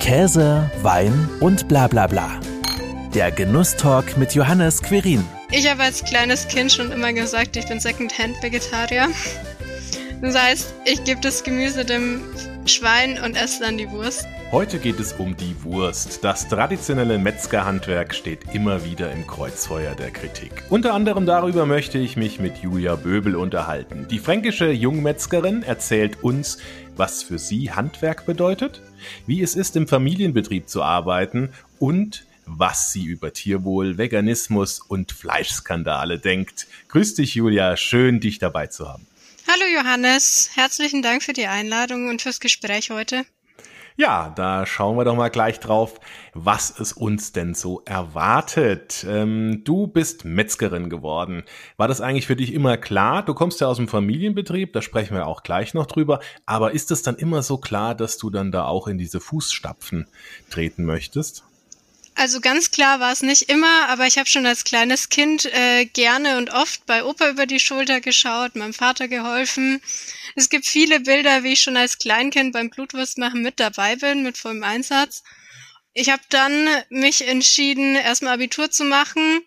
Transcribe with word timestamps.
Käse, 0.00 0.68
Wein 0.82 1.28
und 1.40 1.68
bla 1.68 1.86
bla 1.86 2.06
bla. 2.06 2.40
Der 3.14 3.30
Genusstalk 3.30 4.16
mit 4.16 4.34
Johannes 4.34 4.82
Querin. 4.82 5.24
Ich 5.52 5.70
habe 5.70 5.82
als 5.82 6.02
kleines 6.02 6.48
Kind 6.48 6.72
schon 6.72 6.90
immer 6.90 7.12
gesagt, 7.12 7.56
ich 7.56 7.68
bin 7.68 7.78
Secondhand-Vegetarier. 7.78 9.08
Das 10.22 10.34
heißt, 10.36 10.74
ich 10.86 11.04
gebe 11.04 11.20
das 11.20 11.44
Gemüse 11.44 11.84
dem 11.84 12.22
Schwein 12.64 13.20
und 13.22 13.36
esse 13.36 13.60
dann 13.60 13.76
die 13.76 13.90
Wurst. 13.90 14.26
Heute 14.52 14.80
geht 14.80 14.98
es 14.98 15.12
um 15.12 15.36
die 15.36 15.62
Wurst. 15.62 16.24
Das 16.24 16.48
traditionelle 16.48 17.18
Metzgerhandwerk 17.18 18.12
steht 18.12 18.52
immer 18.52 18.84
wieder 18.84 19.12
im 19.12 19.24
Kreuzfeuer 19.24 19.94
der 19.94 20.10
Kritik. 20.10 20.64
Unter 20.68 20.92
anderem 20.92 21.24
darüber 21.24 21.66
möchte 21.66 21.98
ich 21.98 22.16
mich 22.16 22.40
mit 22.40 22.56
Julia 22.56 22.96
Böbel 22.96 23.36
unterhalten. 23.36 24.08
Die 24.10 24.18
fränkische 24.18 24.72
Jungmetzgerin 24.72 25.62
erzählt 25.62 26.24
uns, 26.24 26.58
was 26.96 27.22
für 27.22 27.38
sie 27.38 27.70
Handwerk 27.70 28.26
bedeutet, 28.26 28.82
wie 29.24 29.40
es 29.40 29.54
ist, 29.54 29.76
im 29.76 29.86
Familienbetrieb 29.86 30.68
zu 30.68 30.82
arbeiten 30.82 31.50
und 31.78 32.24
was 32.44 32.90
sie 32.90 33.04
über 33.04 33.32
Tierwohl, 33.32 33.98
Veganismus 33.98 34.80
und 34.80 35.12
Fleischskandale 35.12 36.18
denkt. 36.18 36.66
Grüß 36.88 37.14
dich, 37.14 37.36
Julia. 37.36 37.76
Schön, 37.76 38.18
dich 38.18 38.40
dabei 38.40 38.66
zu 38.66 38.88
haben. 38.88 39.06
Hallo 39.46 39.64
Johannes, 39.72 40.50
herzlichen 40.54 41.02
Dank 41.02 41.22
für 41.22 41.34
die 41.34 41.46
Einladung 41.46 42.08
und 42.08 42.20
fürs 42.20 42.40
Gespräch 42.40 42.90
heute. 42.90 43.24
Ja, 43.96 44.32
da 44.34 44.66
schauen 44.66 44.96
wir 44.96 45.04
doch 45.04 45.16
mal 45.16 45.28
gleich 45.28 45.60
drauf, 45.60 46.00
was 46.32 46.78
es 46.78 46.92
uns 46.92 47.32
denn 47.32 47.54
so 47.54 47.82
erwartet. 47.84 49.04
Ähm, 49.08 49.62
du 49.64 49.86
bist 49.86 50.24
Metzgerin 50.24 50.88
geworden. 50.88 51.42
War 51.76 51.88
das 51.88 52.00
eigentlich 52.00 52.26
für 52.26 52.36
dich 52.36 52.54
immer 52.54 52.76
klar? 52.76 53.24
Du 53.24 53.34
kommst 53.34 53.60
ja 53.60 53.66
aus 53.66 53.76
dem 53.76 53.88
Familienbetrieb, 53.88 54.72
da 54.72 54.82
sprechen 54.82 55.14
wir 55.14 55.26
auch 55.26 55.42
gleich 55.42 55.74
noch 55.74 55.86
drüber. 55.86 56.20
Aber 56.46 56.72
ist 56.72 56.90
es 56.90 57.02
dann 57.02 57.16
immer 57.16 57.42
so 57.42 57.58
klar, 57.58 57.94
dass 57.94 58.16
du 58.16 58.30
dann 58.30 58.52
da 58.52 58.64
auch 58.64 58.86
in 58.86 58.98
diese 58.98 59.20
Fußstapfen 59.20 60.06
treten 60.50 60.84
möchtest? 60.84 61.44
Also 62.20 62.42
ganz 62.42 62.70
klar 62.70 63.00
war 63.00 63.12
es 63.12 63.22
nicht 63.22 63.48
immer, 63.48 63.88
aber 63.88 64.06
ich 64.06 64.18
habe 64.18 64.28
schon 64.28 64.44
als 64.44 64.64
kleines 64.64 65.08
Kind 65.08 65.46
äh, 65.46 65.86
gerne 65.86 66.36
und 66.36 66.50
oft 66.50 66.84
bei 66.84 67.02
Opa 67.02 67.30
über 67.30 67.46
die 67.46 67.58
Schulter 67.58 68.02
geschaut, 68.02 68.56
meinem 68.56 68.74
Vater 68.74 69.08
geholfen. 69.08 69.80
Es 70.36 70.50
gibt 70.50 70.66
viele 70.66 71.00
Bilder, 71.00 71.44
wie 71.44 71.54
ich 71.54 71.62
schon 71.62 71.78
als 71.78 71.96
Kleinkind 71.96 72.52
beim 72.52 72.68
Blutwurstmachen 72.68 73.40
mit 73.40 73.58
dabei 73.58 73.96
bin, 73.96 74.22
mit 74.22 74.36
vollem 74.36 74.62
Einsatz. 74.64 75.22
Ich 75.94 76.10
habe 76.10 76.20
dann 76.28 76.68
mich 76.90 77.26
entschieden, 77.26 77.94
erstmal 77.94 78.34
Abitur 78.34 78.70
zu 78.70 78.84
machen. 78.84 79.40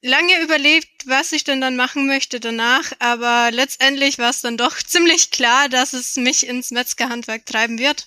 Lange 0.00 0.40
überlegt, 0.42 1.08
was 1.08 1.32
ich 1.32 1.42
denn 1.42 1.60
dann 1.60 1.74
machen 1.74 2.06
möchte 2.06 2.38
danach, 2.38 2.92
aber 3.00 3.50
letztendlich 3.50 4.18
war 4.18 4.30
es 4.30 4.42
dann 4.42 4.56
doch 4.56 4.76
ziemlich 4.86 5.32
klar, 5.32 5.68
dass 5.68 5.92
es 5.92 6.14
mich 6.14 6.46
ins 6.46 6.70
Metzgerhandwerk 6.70 7.46
treiben 7.46 7.80
wird 7.80 8.06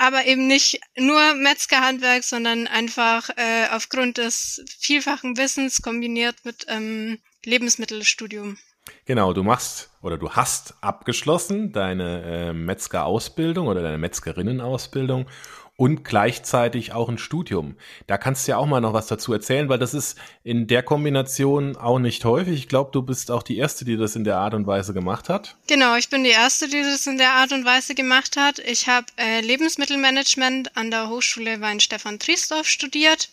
aber 0.00 0.24
eben 0.24 0.46
nicht 0.46 0.80
nur 0.96 1.34
Metzgerhandwerk, 1.34 2.24
sondern 2.24 2.66
einfach 2.66 3.28
äh, 3.36 3.66
aufgrund 3.70 4.16
des 4.16 4.64
vielfachen 4.78 5.36
Wissens 5.36 5.82
kombiniert 5.82 6.36
mit 6.42 6.64
ähm, 6.68 7.18
Lebensmittelstudium. 7.44 8.56
Genau, 9.04 9.34
du 9.34 9.42
machst 9.42 9.90
oder 10.00 10.16
du 10.16 10.30
hast 10.30 10.74
abgeschlossen 10.80 11.72
deine 11.72 12.22
äh, 12.22 12.52
Metzgerausbildung 12.54 13.66
oder 13.66 13.82
deine 13.82 13.98
Metzgerinnenausbildung 13.98 15.26
und 15.80 16.04
gleichzeitig 16.04 16.92
auch 16.92 17.08
ein 17.08 17.16
Studium. 17.16 17.74
Da 18.06 18.18
kannst 18.18 18.46
du 18.46 18.50
ja 18.50 18.58
auch 18.58 18.66
mal 18.66 18.82
noch 18.82 18.92
was 18.92 19.06
dazu 19.06 19.32
erzählen, 19.32 19.70
weil 19.70 19.78
das 19.78 19.94
ist 19.94 20.18
in 20.44 20.66
der 20.66 20.82
Kombination 20.82 21.74
auch 21.74 21.98
nicht 21.98 22.22
häufig. 22.26 22.52
Ich 22.58 22.68
glaube, 22.68 22.90
du 22.92 23.00
bist 23.00 23.30
auch 23.30 23.42
die 23.42 23.56
Erste, 23.56 23.86
die 23.86 23.96
das 23.96 24.14
in 24.14 24.24
der 24.24 24.36
Art 24.36 24.52
und 24.52 24.66
Weise 24.66 24.92
gemacht 24.92 25.30
hat. 25.30 25.56
Genau, 25.68 25.96
ich 25.96 26.10
bin 26.10 26.22
die 26.22 26.30
Erste, 26.30 26.68
die 26.68 26.82
das 26.82 27.06
in 27.06 27.16
der 27.16 27.32
Art 27.32 27.52
und 27.52 27.64
Weise 27.64 27.94
gemacht 27.94 28.36
hat. 28.36 28.58
Ich 28.58 28.88
habe 28.88 29.06
äh, 29.16 29.40
Lebensmittelmanagement 29.40 30.76
an 30.76 30.90
der 30.90 31.08
Hochschule 31.08 31.62
Weinstefan 31.62 32.18
Triesdorf 32.18 32.66
studiert 32.66 33.30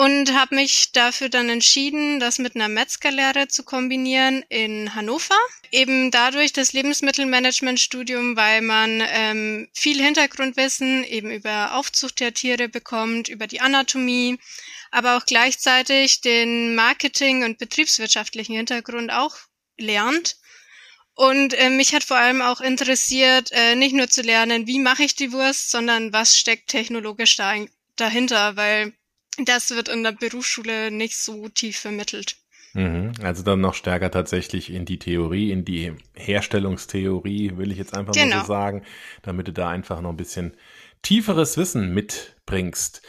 und 0.00 0.32
habe 0.32 0.54
mich 0.54 0.92
dafür 0.92 1.28
dann 1.28 1.50
entschieden, 1.50 2.20
das 2.20 2.38
mit 2.38 2.54
einer 2.54 2.68
Metzgerlehre 2.68 3.48
zu 3.48 3.64
kombinieren 3.64 4.42
in 4.48 4.94
Hannover. 4.94 5.36
Eben 5.72 6.10
dadurch 6.10 6.54
das 6.54 6.72
Lebensmittelmanagementstudium, 6.72 8.34
weil 8.34 8.62
man 8.62 9.02
ähm, 9.06 9.68
viel 9.74 10.02
Hintergrundwissen 10.02 11.04
eben 11.04 11.30
über 11.30 11.74
Aufzucht 11.74 12.18
der 12.20 12.32
Tiere 12.32 12.70
bekommt, 12.70 13.28
über 13.28 13.46
die 13.46 13.60
Anatomie, 13.60 14.38
aber 14.90 15.18
auch 15.18 15.26
gleichzeitig 15.26 16.22
den 16.22 16.74
Marketing- 16.74 17.44
und 17.44 17.58
betriebswirtschaftlichen 17.58 18.56
Hintergrund 18.56 19.12
auch 19.12 19.36
lernt. 19.76 20.38
Und 21.12 21.52
äh, 21.52 21.68
mich 21.68 21.94
hat 21.94 22.04
vor 22.04 22.16
allem 22.16 22.40
auch 22.40 22.62
interessiert, 22.62 23.50
äh, 23.52 23.74
nicht 23.74 23.94
nur 23.94 24.08
zu 24.08 24.22
lernen, 24.22 24.66
wie 24.66 24.78
mache 24.78 25.02
ich 25.02 25.14
die 25.14 25.32
Wurst, 25.32 25.70
sondern 25.70 26.14
was 26.14 26.38
steckt 26.38 26.68
technologisch 26.68 27.36
da, 27.36 27.54
dahinter, 27.96 28.56
weil 28.56 28.94
das 29.38 29.70
wird 29.70 29.88
in 29.88 30.02
der 30.02 30.12
Berufsschule 30.12 30.90
nicht 30.90 31.16
so 31.16 31.48
tief 31.48 31.78
vermittelt. 31.78 32.36
Mhm. 32.72 33.12
Also 33.22 33.42
dann 33.42 33.60
noch 33.60 33.74
stärker 33.74 34.10
tatsächlich 34.10 34.70
in 34.70 34.84
die 34.84 34.98
Theorie, 34.98 35.50
in 35.50 35.64
die 35.64 35.92
Herstellungstheorie, 36.14 37.56
will 37.56 37.72
ich 37.72 37.78
jetzt 37.78 37.94
einfach 37.94 38.12
genau. 38.12 38.36
mal 38.36 38.42
so 38.42 38.46
sagen, 38.46 38.84
damit 39.22 39.48
du 39.48 39.52
da 39.52 39.68
einfach 39.68 40.00
noch 40.00 40.10
ein 40.10 40.16
bisschen 40.16 40.56
tieferes 41.02 41.56
Wissen 41.56 41.92
mitbringst. 41.92 43.02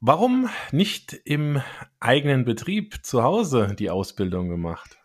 Warum 0.00 0.50
nicht 0.72 1.12
im 1.24 1.62
eigenen 2.00 2.44
Betrieb 2.44 3.04
zu 3.04 3.22
Hause 3.22 3.74
die 3.78 3.90
Ausbildung 3.90 4.48
gemacht? 4.48 4.98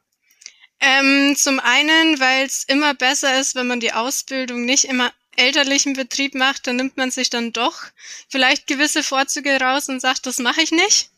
Ähm, 0.79 1.35
zum 1.35 1.59
einen, 1.59 2.19
weil 2.19 2.45
es 2.45 2.63
immer 2.67 2.93
besser 2.93 3.39
ist, 3.39 3.55
wenn 3.55 3.67
man 3.67 3.79
die 3.79 3.93
Ausbildung 3.93 4.65
nicht 4.65 4.85
immer 4.85 5.11
elterlichen 5.37 5.93
Betrieb 5.93 6.35
macht, 6.35 6.67
dann 6.67 6.75
nimmt 6.75 6.97
man 6.97 7.11
sich 7.11 7.29
dann 7.29 7.53
doch 7.53 7.83
vielleicht 8.29 8.67
gewisse 8.67 9.03
Vorzüge 9.03 9.59
raus 9.59 9.89
und 9.89 10.01
sagt, 10.01 10.25
das 10.25 10.39
mache 10.39 10.61
ich 10.61 10.71
nicht. 10.71 11.09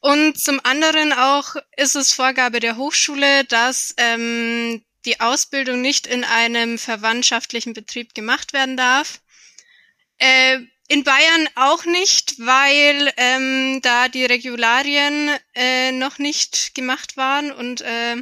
Und 0.00 0.38
zum 0.38 0.60
anderen 0.64 1.12
auch 1.12 1.56
ist 1.76 1.96
es 1.96 2.12
Vorgabe 2.12 2.60
der 2.60 2.76
Hochschule, 2.76 3.44
dass 3.44 3.94
ähm, 3.96 4.84
die 5.04 5.20
Ausbildung 5.20 5.80
nicht 5.80 6.06
in 6.06 6.24
einem 6.24 6.78
verwandtschaftlichen 6.78 7.72
Betrieb 7.72 8.14
gemacht 8.14 8.52
werden 8.52 8.76
darf. 8.76 9.20
Äh, 10.18 10.58
in 10.88 11.04
Bayern 11.04 11.48
auch 11.54 11.86
nicht, 11.86 12.34
weil 12.38 13.12
ähm, 13.16 13.80
da 13.82 14.08
die 14.08 14.26
Regularien 14.26 15.30
äh, 15.54 15.92
noch 15.92 16.18
nicht 16.18 16.74
gemacht 16.74 17.16
waren 17.16 17.50
und 17.50 17.80
äh, 17.80 18.16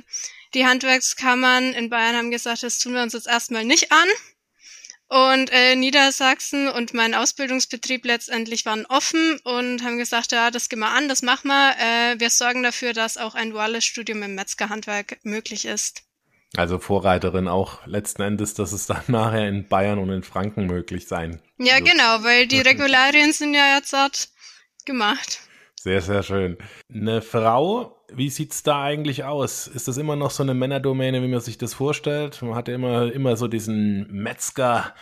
die 0.55 0.67
Handwerkskammern 0.67 1.73
in 1.73 1.91
Bayern 1.91 2.17
haben 2.17 2.31
gesagt, 2.31 2.63
das 2.63 2.79
tun 2.79 2.95
wir 2.95 3.03
uns 3.03 3.15
jetzt 3.15 3.27
erstmal 3.27 3.65
nicht 3.65 3.91
an. 3.91 4.09
Und 5.13 5.53
äh, 5.53 5.77
Niedersachsen 5.77 6.69
und 6.69 6.95
mein 6.95 7.15
Ausbildungsbetrieb 7.15 8.07
letztendlich 8.07 8.65
waren 8.65 8.87
offen 8.87 9.39
und 9.45 9.85
haben 9.85 9.99
gesagt, 9.99 10.33
ja, 10.33 10.51
das 10.51 10.71
gehen 10.71 10.79
wir 10.79 10.89
an, 10.89 11.07
das 11.07 11.21
machen 11.21 11.49
wir. 11.49 11.75
Äh, 11.79 12.19
wir 12.19 12.31
sorgen 12.31 12.63
dafür, 12.63 12.95
dass 12.95 13.19
auch 13.19 13.35
ein 13.35 13.51
duales 13.51 13.85
Studium 13.85 14.23
im 14.23 14.35
Metzgerhandwerk 14.35 15.19
möglich 15.23 15.67
ist. 15.67 16.05
Also 16.57 16.79
Vorreiterin 16.79 17.47
auch 17.47 17.87
letzten 17.87 18.23
Endes, 18.23 18.55
dass 18.55 18.73
es 18.73 18.87
dann 18.87 19.03
nachher 19.09 19.47
in 19.47 19.69
Bayern 19.69 19.99
und 19.99 20.09
in 20.09 20.23
Franken 20.23 20.65
möglich 20.65 21.07
sein. 21.09 21.43
Ja, 21.59 21.75
wird. 21.75 21.91
genau, 21.91 22.25
weil 22.25 22.47
die 22.47 22.63
Regularien 22.63 23.35
sind 23.35 23.53
ja 23.53 23.77
jetzt 23.77 23.93
dort 23.93 24.31
gemacht. 24.87 25.41
Sehr, 25.79 26.01
sehr 26.01 26.23
schön. 26.23 26.57
Eine 26.91 27.21
Frau, 27.21 28.02
wie 28.15 28.31
sieht's 28.31 28.63
da 28.63 28.83
eigentlich 28.83 29.25
aus? 29.25 29.67
Ist 29.67 29.89
das 29.89 29.97
immer 29.97 30.17
noch 30.17 30.31
so 30.31 30.43
eine 30.43 30.55
Männerdomäne, 30.55 31.23
wie 31.23 31.29
man 31.29 31.41
sich 31.41 31.59
das 31.59 31.75
vorstellt? 31.75 32.41
Man 32.43 32.55
hat 32.55 32.69
ja 32.69 32.75
immer, 32.75 33.13
immer 33.13 33.37
so 33.37 33.49
diesen 33.49 34.11
Metzger 34.13 34.95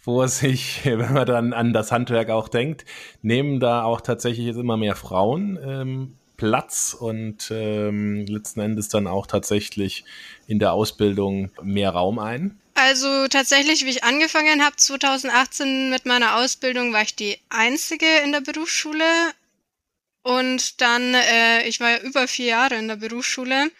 vor 0.00 0.28
sich, 0.28 0.80
wenn 0.84 1.12
man 1.12 1.26
dann 1.26 1.52
an 1.52 1.72
das 1.72 1.92
Handwerk 1.92 2.30
auch 2.30 2.48
denkt. 2.48 2.84
Nehmen 3.22 3.60
da 3.60 3.82
auch 3.82 4.00
tatsächlich 4.00 4.46
jetzt 4.46 4.58
immer 4.58 4.76
mehr 4.76 4.96
Frauen 4.96 5.58
ähm, 5.62 6.14
Platz 6.38 6.96
und 6.98 7.50
ähm, 7.50 8.24
letzten 8.26 8.60
Endes 8.60 8.88
dann 8.88 9.06
auch 9.06 9.26
tatsächlich 9.26 10.04
in 10.46 10.58
der 10.58 10.72
Ausbildung 10.72 11.50
mehr 11.62 11.90
Raum 11.90 12.18
ein? 12.18 12.58
Also 12.74 13.26
tatsächlich, 13.26 13.84
wie 13.84 13.90
ich 13.90 14.04
angefangen 14.04 14.64
habe, 14.64 14.76
2018 14.76 15.90
mit 15.90 16.06
meiner 16.06 16.36
Ausbildung, 16.36 16.92
war 16.92 17.02
ich 17.02 17.16
die 17.16 17.36
einzige 17.48 18.06
in 18.24 18.30
der 18.30 18.40
Berufsschule. 18.40 19.02
Und 20.28 20.82
dann, 20.82 21.14
äh, 21.14 21.66
ich 21.66 21.80
war 21.80 21.92
ja 21.92 21.98
über 22.00 22.28
vier 22.28 22.46
Jahre 22.48 22.74
in 22.74 22.86
der 22.86 22.96
Berufsschule. 22.96 23.70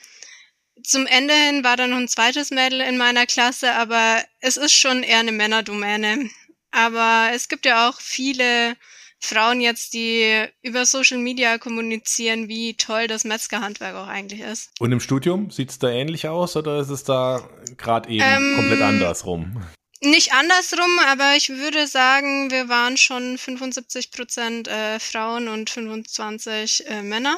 Zum 0.83 1.07
Ende 1.07 1.35
hin 1.35 1.63
war 1.63 1.77
dann 1.77 1.91
noch 1.91 1.99
ein 1.99 2.09
zweites 2.09 2.51
Mädel 2.51 2.81
in 2.81 2.97
meiner 2.97 3.27
Klasse, 3.27 3.75
aber 3.75 4.25
es 4.41 4.57
ist 4.57 4.73
schon 4.73 5.03
eher 5.03 5.19
eine 5.19 5.33
Männerdomäne. 5.33 6.31
Aber 6.71 7.29
es 7.35 7.49
gibt 7.49 7.67
ja 7.67 7.91
auch 7.91 8.01
viele 8.01 8.77
Frauen 9.21 9.61
jetzt, 9.61 9.93
die 9.93 10.47
über 10.63 10.87
Social 10.87 11.19
Media 11.19 11.59
kommunizieren, 11.59 12.49
wie 12.49 12.75
toll 12.79 13.09
das 13.09 13.25
Metzgerhandwerk 13.25 13.95
auch 13.97 14.07
eigentlich 14.07 14.41
ist. 14.41 14.71
Und 14.79 14.91
im 14.91 15.01
Studium 15.01 15.51
sieht 15.51 15.69
es 15.69 15.79
da 15.79 15.91
ähnlich 15.91 16.29
aus 16.29 16.57
oder 16.57 16.81
ist 16.81 16.89
es 16.89 17.05
da 17.05 17.47
gerade 17.77 18.09
eben 18.09 18.25
ähm, 18.25 18.55
komplett 18.57 18.81
andersrum? 18.81 19.63
Nicht 20.01 20.33
andersrum, 20.33 20.99
aber 21.07 21.35
ich 21.35 21.49
würde 21.49 21.87
sagen, 21.89 22.51
wir 22.53 22.69
waren 22.69 22.97
schon 22.97 23.37
75 23.37 24.13
Prozent 24.13 24.69
äh, 24.69 25.01
Frauen 25.01 25.49
und 25.49 25.71
25 25.71 26.87
äh, 26.87 27.03
Männer. 27.03 27.37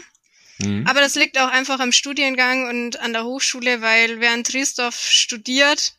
Mhm. 0.59 0.87
Aber 0.87 1.01
das 1.01 1.15
liegt 1.15 1.39
auch 1.39 1.49
einfach 1.49 1.81
am 1.81 1.93
Studiengang 1.93 2.69
und 2.69 3.01
an 3.01 3.15
der 3.15 3.25
Hochschule, 3.25 3.81
weil 3.81 4.21
wer 4.21 4.35
in 4.35 4.45
Triesdorf 4.45 5.01
studiert, 5.01 5.95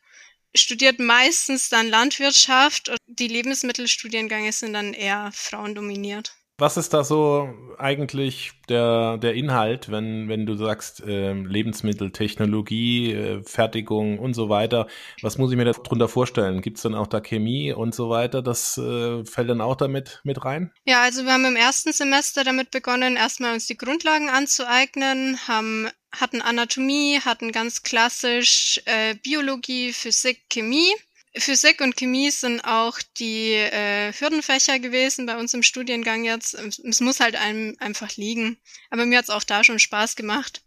studiert 0.53 0.99
meistens 0.99 1.69
dann 1.69 1.89
Landwirtschaft 1.89 2.89
und 2.89 2.99
die 3.07 3.27
Lebensmittelstudiengänge 3.27 4.51
sind 4.51 4.73
dann 4.73 4.93
eher 4.93 5.31
frauendominiert. 5.33 6.33
Was 6.61 6.77
ist 6.77 6.93
da 6.93 7.03
so 7.03 7.51
eigentlich 7.79 8.51
der, 8.69 9.17
der 9.17 9.33
Inhalt, 9.33 9.89
wenn, 9.89 10.29
wenn 10.29 10.45
du 10.45 10.53
sagst 10.53 11.01
äh, 11.01 11.33
Lebensmitteltechnologie, 11.33 13.13
äh, 13.13 13.43
Fertigung 13.43 14.19
und 14.19 14.35
so 14.35 14.47
weiter? 14.47 14.85
Was 15.23 15.39
muss 15.39 15.49
ich 15.49 15.57
mir 15.57 15.65
darunter 15.65 16.07
vorstellen? 16.07 16.61
Gibt 16.61 16.77
es 16.77 16.83
dann 16.83 16.93
auch 16.93 17.07
da 17.07 17.19
Chemie 17.19 17.73
und 17.73 17.95
so 17.95 18.11
weiter? 18.11 18.43
Das 18.43 18.77
äh, 18.77 19.25
fällt 19.25 19.49
dann 19.49 19.59
auch 19.59 19.75
damit 19.75 20.21
mit 20.23 20.45
rein? 20.45 20.71
Ja, 20.85 21.01
also 21.01 21.23
wir 21.23 21.33
haben 21.33 21.45
im 21.45 21.55
ersten 21.55 21.93
Semester 21.93 22.43
damit 22.43 22.69
begonnen, 22.69 23.15
erstmal 23.15 23.53
uns 23.53 23.65
die 23.65 23.77
Grundlagen 23.77 24.29
anzueignen, 24.29 25.39
haben 25.47 25.89
hatten 26.11 26.43
Anatomie, 26.43 27.21
hatten 27.25 27.51
ganz 27.51 27.81
klassisch 27.81 28.79
äh, 28.85 29.15
Biologie, 29.15 29.93
Physik, 29.93 30.43
Chemie 30.47 30.93
Physik 31.37 31.79
und 31.79 31.95
Chemie 31.95 32.29
sind 32.29 32.61
auch 32.61 32.99
die 33.17 33.53
äh, 33.53 34.11
Hürdenfächer 34.11 34.79
gewesen 34.79 35.25
bei 35.25 35.37
uns 35.37 35.53
im 35.53 35.63
Studiengang 35.63 36.25
jetzt. 36.25 36.53
Es 36.53 36.99
muss 36.99 37.21
halt 37.21 37.35
einem 37.35 37.75
einfach 37.79 38.17
liegen. 38.17 38.57
Aber 38.89 39.05
mir 39.05 39.19
hat's 39.19 39.29
auch 39.29 39.43
da 39.43 39.63
schon 39.63 39.79
Spaß 39.79 40.15
gemacht. 40.15 40.61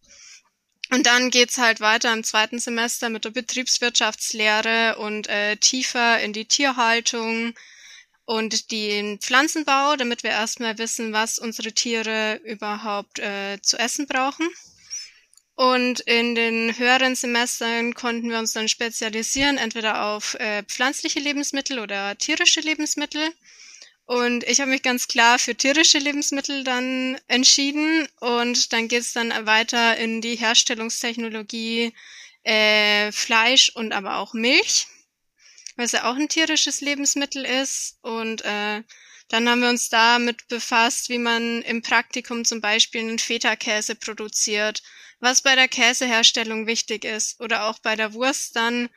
Und 0.91 1.07
dann 1.07 1.31
geht's 1.31 1.59
halt 1.59 1.81
weiter 1.81 2.13
im 2.13 2.25
zweiten 2.25 2.59
Semester 2.59 3.11
mit 3.11 3.25
der 3.25 3.31
Betriebswirtschaftslehre 3.31 4.97
und 4.99 5.29
äh, 5.29 5.57
tiefer 5.57 6.21
in 6.21 6.33
die 6.33 6.47
Tierhaltung 6.47 7.55
und 8.27 8.71
den 8.71 9.19
Pflanzenbau, 9.19 9.97
damit 9.97 10.23
wir 10.23 10.31
erstmal 10.31 10.79
wissen, 10.79 11.13
was 11.13 11.39
unsere 11.39 11.73
Tiere 11.73 12.41
überhaupt 12.45 13.19
äh, 13.19 13.61
zu 13.61 13.79
essen 13.79 14.07
brauchen. 14.07 14.49
Und 15.56 16.01
in 16.01 16.35
den 16.35 16.77
höheren 16.77 17.15
Semestern 17.15 17.95
konnten 17.95 18.29
wir 18.29 18.39
uns 18.39 18.53
dann 18.53 18.69
spezialisieren, 18.69 19.56
entweder 19.56 20.06
auf 20.06 20.35
äh, 20.35 20.65
pflanzliche 20.65 21.21
Lebensmittel 21.21 21.79
oder 21.79 22.19
tierische 22.19 22.61
Lebensmittel. 22.61 23.33
Und 24.06 24.45
ich 24.45 24.61
habe 24.61 24.71
mich 24.71 24.83
ganz 24.83 25.06
klar 25.06 25.39
für 25.39 25.55
tierische 25.55 25.99
Lebensmittel 25.99 26.65
dann 26.65 27.19
entschieden. 27.29 28.09
Und 28.19 28.73
dann 28.73 28.89
geht 28.89 29.03
es 29.03 29.12
dann 29.12 29.31
weiter 29.47 29.97
in 29.97 30.21
die 30.21 30.35
Herstellungstechnologie 30.35 31.95
äh, 32.43 33.12
Fleisch 33.12 33.71
und 33.71 33.93
aber 33.93 34.19
auch 34.19 34.35
Milch, 34.35 34.89
was 35.77 35.93
ja 35.93 36.11
auch 36.11 36.17
ein 36.17 36.29
tierisches 36.29 36.81
Lebensmittel 36.81 37.45
ist. 37.45 37.99
Und 38.03 38.43
äh, 38.43 38.83
dann 39.29 39.49
haben 39.49 39.62
wir 39.62 39.71
uns 39.71 39.89
damit 39.89 40.49
befasst, 40.49 41.09
wie 41.11 41.19
man 41.19 41.62
im 41.62 41.81
Praktikum 41.81 42.45
zum 42.45 42.61
Beispiel 42.61 43.03
einen 43.03 43.21
Feta-Käse 43.21 43.95
produziert 43.95 44.83
was 45.25 45.43
bei 45.43 45.56
der 45.56 45.69
Käseherstellung 45.69 46.67
wichtig 46.67 47.05
ist 47.05 47.41
oder 47.41 47.69
auch 47.69 47.81
bei 47.81 47.97
der 47.97 48.15
Wurst 48.15 48.55
dann, 48.55 48.88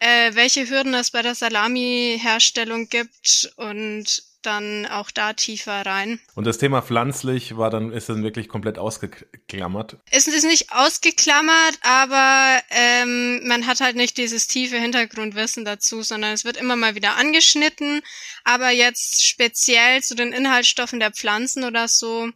äh, 0.00 0.34
welche 0.34 0.68
Hürden 0.68 0.94
es 0.94 1.12
bei 1.12 1.22
der 1.22 1.34
Salami-Herstellung 1.34 2.88
gibt 2.88 3.52
und 3.56 4.24
dann 4.42 4.86
auch 4.86 5.10
da 5.10 5.32
tiefer 5.32 5.86
rein. 5.86 6.20
Und 6.34 6.46
das 6.46 6.58
Thema 6.58 6.82
pflanzlich 6.82 7.56
war 7.56 7.70
dann, 7.70 7.92
ist 7.92 8.08
dann 8.08 8.22
wirklich 8.22 8.48
komplett 8.48 8.78
ausgeklammert? 8.78 9.96
Es 10.10 10.26
ist 10.26 10.44
nicht 10.44 10.72
ausgeklammert, 10.72 11.78
aber 11.82 12.60
ähm, 12.70 13.46
man 13.46 13.66
hat 13.66 13.80
halt 13.80 13.96
nicht 13.96 14.18
dieses 14.18 14.46
tiefe 14.46 14.76
Hintergrundwissen 14.76 15.64
dazu, 15.64 16.02
sondern 16.02 16.32
es 16.32 16.44
wird 16.44 16.56
immer 16.56 16.76
mal 16.76 16.94
wieder 16.94 17.16
angeschnitten. 17.16 18.02
Aber 18.44 18.70
jetzt 18.70 19.26
speziell 19.26 20.02
zu 20.02 20.14
den 20.14 20.32
Inhaltsstoffen 20.32 21.00
der 21.00 21.12
Pflanzen 21.12 21.64
oder 21.64 21.88
so, 21.88 22.30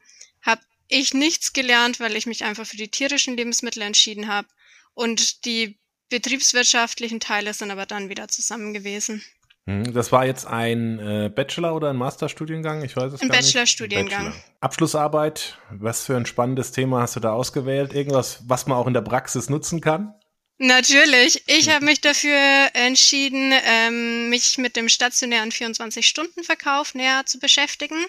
ich 0.88 1.14
nichts 1.14 1.52
gelernt, 1.52 2.00
weil 2.00 2.16
ich 2.16 2.26
mich 2.26 2.44
einfach 2.44 2.66
für 2.66 2.76
die 2.76 2.90
tierischen 2.90 3.36
Lebensmittel 3.36 3.82
entschieden 3.82 4.28
habe. 4.28 4.48
Und 4.94 5.44
die 5.44 5.78
betriebswirtschaftlichen 6.08 7.20
Teile 7.20 7.54
sind 7.54 7.70
aber 7.70 7.86
dann 7.86 8.08
wieder 8.08 8.28
zusammen 8.28 8.72
gewesen. 8.72 9.22
Hm, 9.66 9.92
das 9.92 10.10
war 10.12 10.24
jetzt 10.24 10.46
ein 10.46 10.98
äh, 10.98 11.28
Bachelor- 11.28 11.74
oder 11.74 11.90
ein 11.90 11.96
Masterstudiengang? 11.96 12.82
Ich 12.82 12.96
weiß 12.96 13.12
es 13.12 13.20
ein 13.20 13.28
gar 13.28 13.36
Bachelorstudiengang. 13.36 14.24
Bachelor. 14.24 14.44
Abschlussarbeit, 14.60 15.58
was 15.70 16.06
für 16.06 16.16
ein 16.16 16.24
spannendes 16.24 16.72
Thema 16.72 17.02
hast 17.02 17.16
du 17.16 17.20
da 17.20 17.32
ausgewählt? 17.32 17.92
Irgendwas, 17.92 18.42
was 18.46 18.66
man 18.66 18.78
auch 18.78 18.86
in 18.86 18.94
der 18.94 19.02
Praxis 19.02 19.50
nutzen 19.50 19.82
kann? 19.82 20.14
Natürlich. 20.56 21.44
Ich 21.46 21.68
habe 21.68 21.84
mich 21.84 22.00
dafür 22.00 22.70
entschieden, 22.72 23.52
ähm, 23.64 24.30
mich 24.30 24.58
mit 24.58 24.74
dem 24.74 24.88
stationären 24.88 25.50
24-Stunden-Verkauf 25.50 26.94
näher 26.94 27.26
zu 27.26 27.38
beschäftigen 27.38 28.06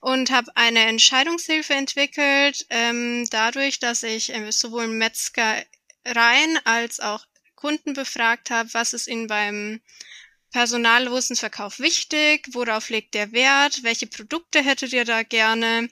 und 0.00 0.30
habe 0.30 0.50
eine 0.56 0.86
Entscheidungshilfe 0.86 1.74
entwickelt, 1.74 2.66
ähm, 2.70 3.26
dadurch, 3.30 3.78
dass 3.78 4.02
ich 4.02 4.34
äh, 4.34 4.50
sowohl 4.50 4.88
Metzgereien 4.88 6.58
als 6.64 7.00
auch 7.00 7.26
Kunden 7.54 7.92
befragt 7.92 8.50
habe, 8.50 8.72
was 8.72 8.94
ist 8.94 9.06
ihnen 9.06 9.26
beim 9.26 9.80
personallosen 10.50 11.36
Verkauf 11.36 11.78
wichtig, 11.78 12.48
worauf 12.52 12.88
legt 12.88 13.14
der 13.14 13.32
Wert, 13.32 13.82
welche 13.82 14.06
Produkte 14.06 14.62
hättet 14.62 14.92
ihr 14.92 15.04
da 15.04 15.22
gerne, 15.22 15.88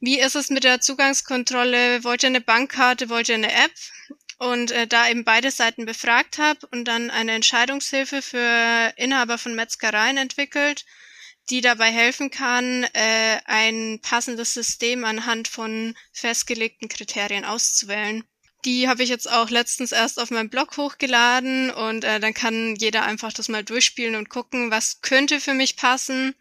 wie 0.00 0.20
ist 0.20 0.36
es 0.36 0.50
mit 0.50 0.62
der 0.62 0.80
Zugangskontrolle, 0.80 2.04
wollt 2.04 2.22
ihr 2.22 2.28
eine 2.28 2.40
Bankkarte, 2.40 3.08
wollt 3.08 3.28
ihr 3.28 3.34
eine 3.34 3.52
App? 3.52 3.72
Und 4.40 4.70
äh, 4.70 4.86
da 4.86 5.08
eben 5.08 5.24
beide 5.24 5.50
Seiten 5.50 5.84
befragt 5.84 6.38
habe 6.38 6.64
und 6.68 6.84
dann 6.84 7.10
eine 7.10 7.32
Entscheidungshilfe 7.32 8.22
für 8.22 8.92
Inhaber 8.94 9.36
von 9.36 9.56
Metzgereien 9.56 10.16
entwickelt, 10.16 10.84
die 11.50 11.60
dabei 11.60 11.90
helfen 11.90 12.30
kann, 12.30 12.84
äh, 12.92 13.38
ein 13.46 14.00
passendes 14.02 14.52
System 14.54 15.04
anhand 15.04 15.48
von 15.48 15.96
festgelegten 16.12 16.88
Kriterien 16.88 17.44
auszuwählen. 17.44 18.24
Die 18.64 18.88
habe 18.88 19.02
ich 19.02 19.08
jetzt 19.08 19.30
auch 19.30 19.50
letztens 19.50 19.92
erst 19.92 20.20
auf 20.20 20.30
meinem 20.30 20.50
Blog 20.50 20.76
hochgeladen 20.76 21.70
und 21.70 22.04
äh, 22.04 22.20
dann 22.20 22.34
kann 22.34 22.74
jeder 22.76 23.04
einfach 23.04 23.32
das 23.32 23.48
mal 23.48 23.64
durchspielen 23.64 24.16
und 24.16 24.28
gucken, 24.28 24.70
was 24.70 25.00
könnte 25.00 25.40
für 25.40 25.54
mich 25.54 25.76
passen. 25.76 26.34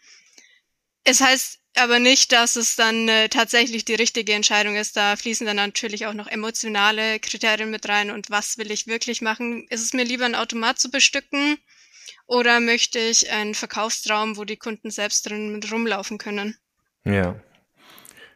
Es 1.04 1.21
heißt 1.21 1.59
aber 1.75 2.00
nicht, 2.00 2.31
dass 2.31 2.56
es 2.56 2.75
dann 2.75 3.07
äh, 3.07 3.30
tatsächlich 3.30 3.86
die 3.86 3.94
richtige 3.94 4.33
Entscheidung 4.33 4.75
ist. 4.75 4.98
Da 4.98 5.15
fließen 5.15 5.45
dann 5.45 5.57
natürlich 5.57 6.07
auch 6.07 6.13
noch 6.13 6.27
emotionale 6.27 7.19
Kriterien 7.19 7.69
mit 7.69 7.88
rein 7.88 8.09
und 8.09 8.31
was 8.31 8.57
will 8.57 8.71
ich 8.71 8.88
wirklich 8.88 9.21
machen. 9.21 9.68
Ist 9.69 9.83
es 9.83 9.94
mir 9.94 10.04
lieber 10.04 10.25
ein 10.25 10.36
Automat 10.36 10.80
zu 10.80 10.89
bestücken 10.89 11.59
oder 12.27 12.59
möchte 12.59 13.00
ich 13.00 13.31
einen 13.31 13.56
Verkaufsraum, 13.56 14.38
wo 14.38 14.44
die 14.44 14.57
Kunden 14.57 14.91
selbst 14.91 15.29
drin 15.29 15.59
rumlaufen 15.71 16.18
können? 16.18 16.57
Ja. 17.06 17.35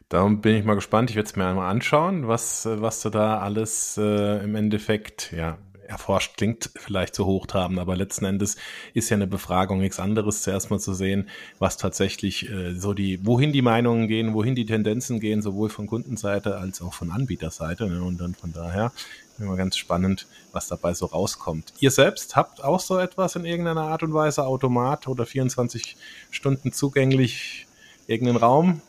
Darum 0.10 0.42
bin 0.42 0.56
ich 0.56 0.66
mal 0.66 0.76
gespannt. 0.76 1.10
Ich 1.10 1.16
werde 1.16 1.30
es 1.30 1.36
mir 1.36 1.46
einmal 1.46 1.70
anschauen, 1.70 2.28
was, 2.28 2.66
was 2.66 3.02
du 3.02 3.10
da 3.10 3.40
alles 3.40 3.98
äh, 3.98 4.44
im 4.44 4.56
Endeffekt 4.56 5.32
ja, 5.32 5.58
erforscht. 5.88 6.38
Klingt 6.38 6.72
vielleicht 6.76 7.16
so 7.16 7.26
hochtrabend, 7.26 7.80
aber 7.80 7.96
letzten 7.96 8.26
Endes 8.26 8.58
ist 8.94 9.10
ja 9.10 9.16
eine 9.16 9.28
Befragung 9.28 9.80
nichts 9.80 10.00
anderes, 10.00 10.42
zuerst 10.42 10.70
mal 10.70 10.80
zu 10.80 10.94
sehen, 10.94 11.30
was 11.60 11.78
tatsächlich 11.78 12.50
äh, 12.50 12.74
so 12.74 12.94
die, 12.94 13.26
wohin 13.26 13.54
die 13.54 13.62
Meinungen 13.62 14.08
gehen, 14.08 14.34
wohin 14.34 14.56
die 14.56 14.66
Tendenzen 14.66 15.20
gehen, 15.20 15.42
sowohl 15.42 15.70
von 15.70 15.88
Kundenseite 15.88 16.58
als 16.58 16.82
auch 16.82 16.94
von 16.94 17.12
Anbieterseite. 17.12 17.88
Ne? 17.88 18.02
Und 18.02 18.20
dann 18.20 18.36
von 18.36 18.52
daher 18.52 18.92
immer 19.42 19.58
ganz 19.58 19.78
spannend, 19.78 20.28
was 20.52 20.68
dabei 20.68 20.94
so 20.94 21.06
rauskommt. 21.06 21.74
Ihr 21.80 21.92
selbst 21.92 22.36
habt 22.36 22.64
auch 22.64 22.80
so 22.80 22.98
etwas 22.98 23.36
in 23.36 23.46
irgendeiner 23.46 23.84
Art 23.84 24.04
und 24.04 24.14
Weise, 24.14 24.46
Automat 24.46 25.08
oder 25.08 25.26
24 25.26 25.96
Stunden 26.30 26.72
zugänglich, 26.72 27.68
irgendeinen 28.08 28.38
Raum? 28.38 28.82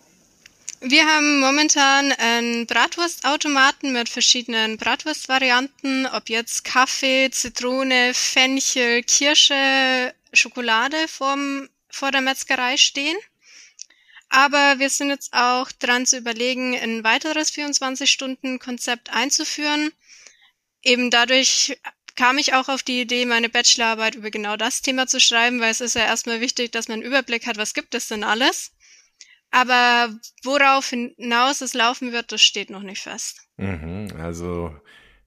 Wir 0.84 1.06
haben 1.06 1.38
momentan 1.38 2.10
einen 2.10 2.66
Bratwurstautomaten 2.66 3.92
mit 3.92 4.08
verschiedenen 4.08 4.78
Bratwurstvarianten, 4.78 6.08
ob 6.08 6.28
jetzt 6.28 6.64
Kaffee, 6.64 7.30
Zitrone, 7.30 8.12
Fenchel, 8.14 9.04
Kirsche, 9.04 10.12
Schokolade 10.32 10.96
vorm, 11.06 11.68
vor 11.88 12.10
der 12.10 12.20
Metzgerei 12.20 12.76
stehen. 12.76 13.16
Aber 14.28 14.78
wir 14.78 14.90
sind 14.90 15.10
jetzt 15.10 15.32
auch 15.34 15.70
dran 15.70 16.04
zu 16.04 16.16
überlegen, 16.18 16.74
ein 16.74 17.04
weiteres 17.04 17.52
24-Stunden-Konzept 17.52 19.12
einzuführen 19.12 19.92
eben 20.82 21.10
dadurch 21.10 21.78
kam 22.14 22.38
ich 22.38 22.54
auch 22.54 22.68
auf 22.68 22.82
die 22.82 23.00
Idee, 23.00 23.24
meine 23.24 23.48
Bachelorarbeit 23.48 24.14
über 24.14 24.30
genau 24.30 24.56
das 24.56 24.82
Thema 24.82 25.06
zu 25.06 25.20
schreiben, 25.20 25.60
weil 25.60 25.70
es 25.70 25.80
ist 25.80 25.94
ja 25.94 26.02
erstmal 26.02 26.40
wichtig, 26.40 26.72
dass 26.72 26.88
man 26.88 27.00
einen 27.00 27.06
Überblick 27.08 27.46
hat, 27.46 27.56
was 27.56 27.74
gibt 27.74 27.94
es 27.94 28.08
denn 28.08 28.24
alles. 28.24 28.72
Aber 29.50 30.14
worauf 30.44 30.88
hinaus 30.88 31.60
es 31.60 31.74
laufen 31.74 32.12
wird, 32.12 32.32
das 32.32 32.42
steht 32.42 32.70
noch 32.70 32.82
nicht 32.82 33.02
fest. 33.02 33.46
Mhm, 33.56 34.08
also 34.18 34.74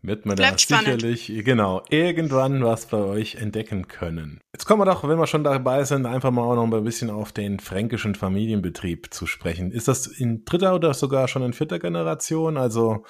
wird 0.02 0.26
man 0.26 0.36
Bleibt 0.36 0.70
da 0.70 0.78
sicherlich, 0.80 1.26
spannend. 1.26 1.46
genau, 1.46 1.84
irgendwann 1.90 2.64
was 2.64 2.88
bei 2.88 2.98
euch 2.98 3.36
entdecken 3.36 3.88
können. 3.88 4.40
Jetzt 4.54 4.66
kommen 4.66 4.82
wir 4.82 4.86
doch, 4.86 5.08
wenn 5.08 5.18
wir 5.18 5.28
schon 5.28 5.44
dabei 5.44 5.84
sind, 5.84 6.06
einfach 6.06 6.32
mal 6.32 6.44
auch 6.44 6.56
noch 6.56 6.78
ein 6.78 6.84
bisschen 6.84 7.10
auf 7.10 7.32
den 7.32 7.60
fränkischen 7.60 8.16
Familienbetrieb 8.16 9.14
zu 9.14 9.26
sprechen. 9.26 9.72
Ist 9.72 9.88
das 9.88 10.08
in 10.08 10.46
dritter 10.46 10.76
oder 10.76 10.94
sogar 10.94 11.28
schon 11.28 11.44
in 11.44 11.54
vierter 11.54 11.80
Generation? 11.80 12.58
Also 12.58 13.06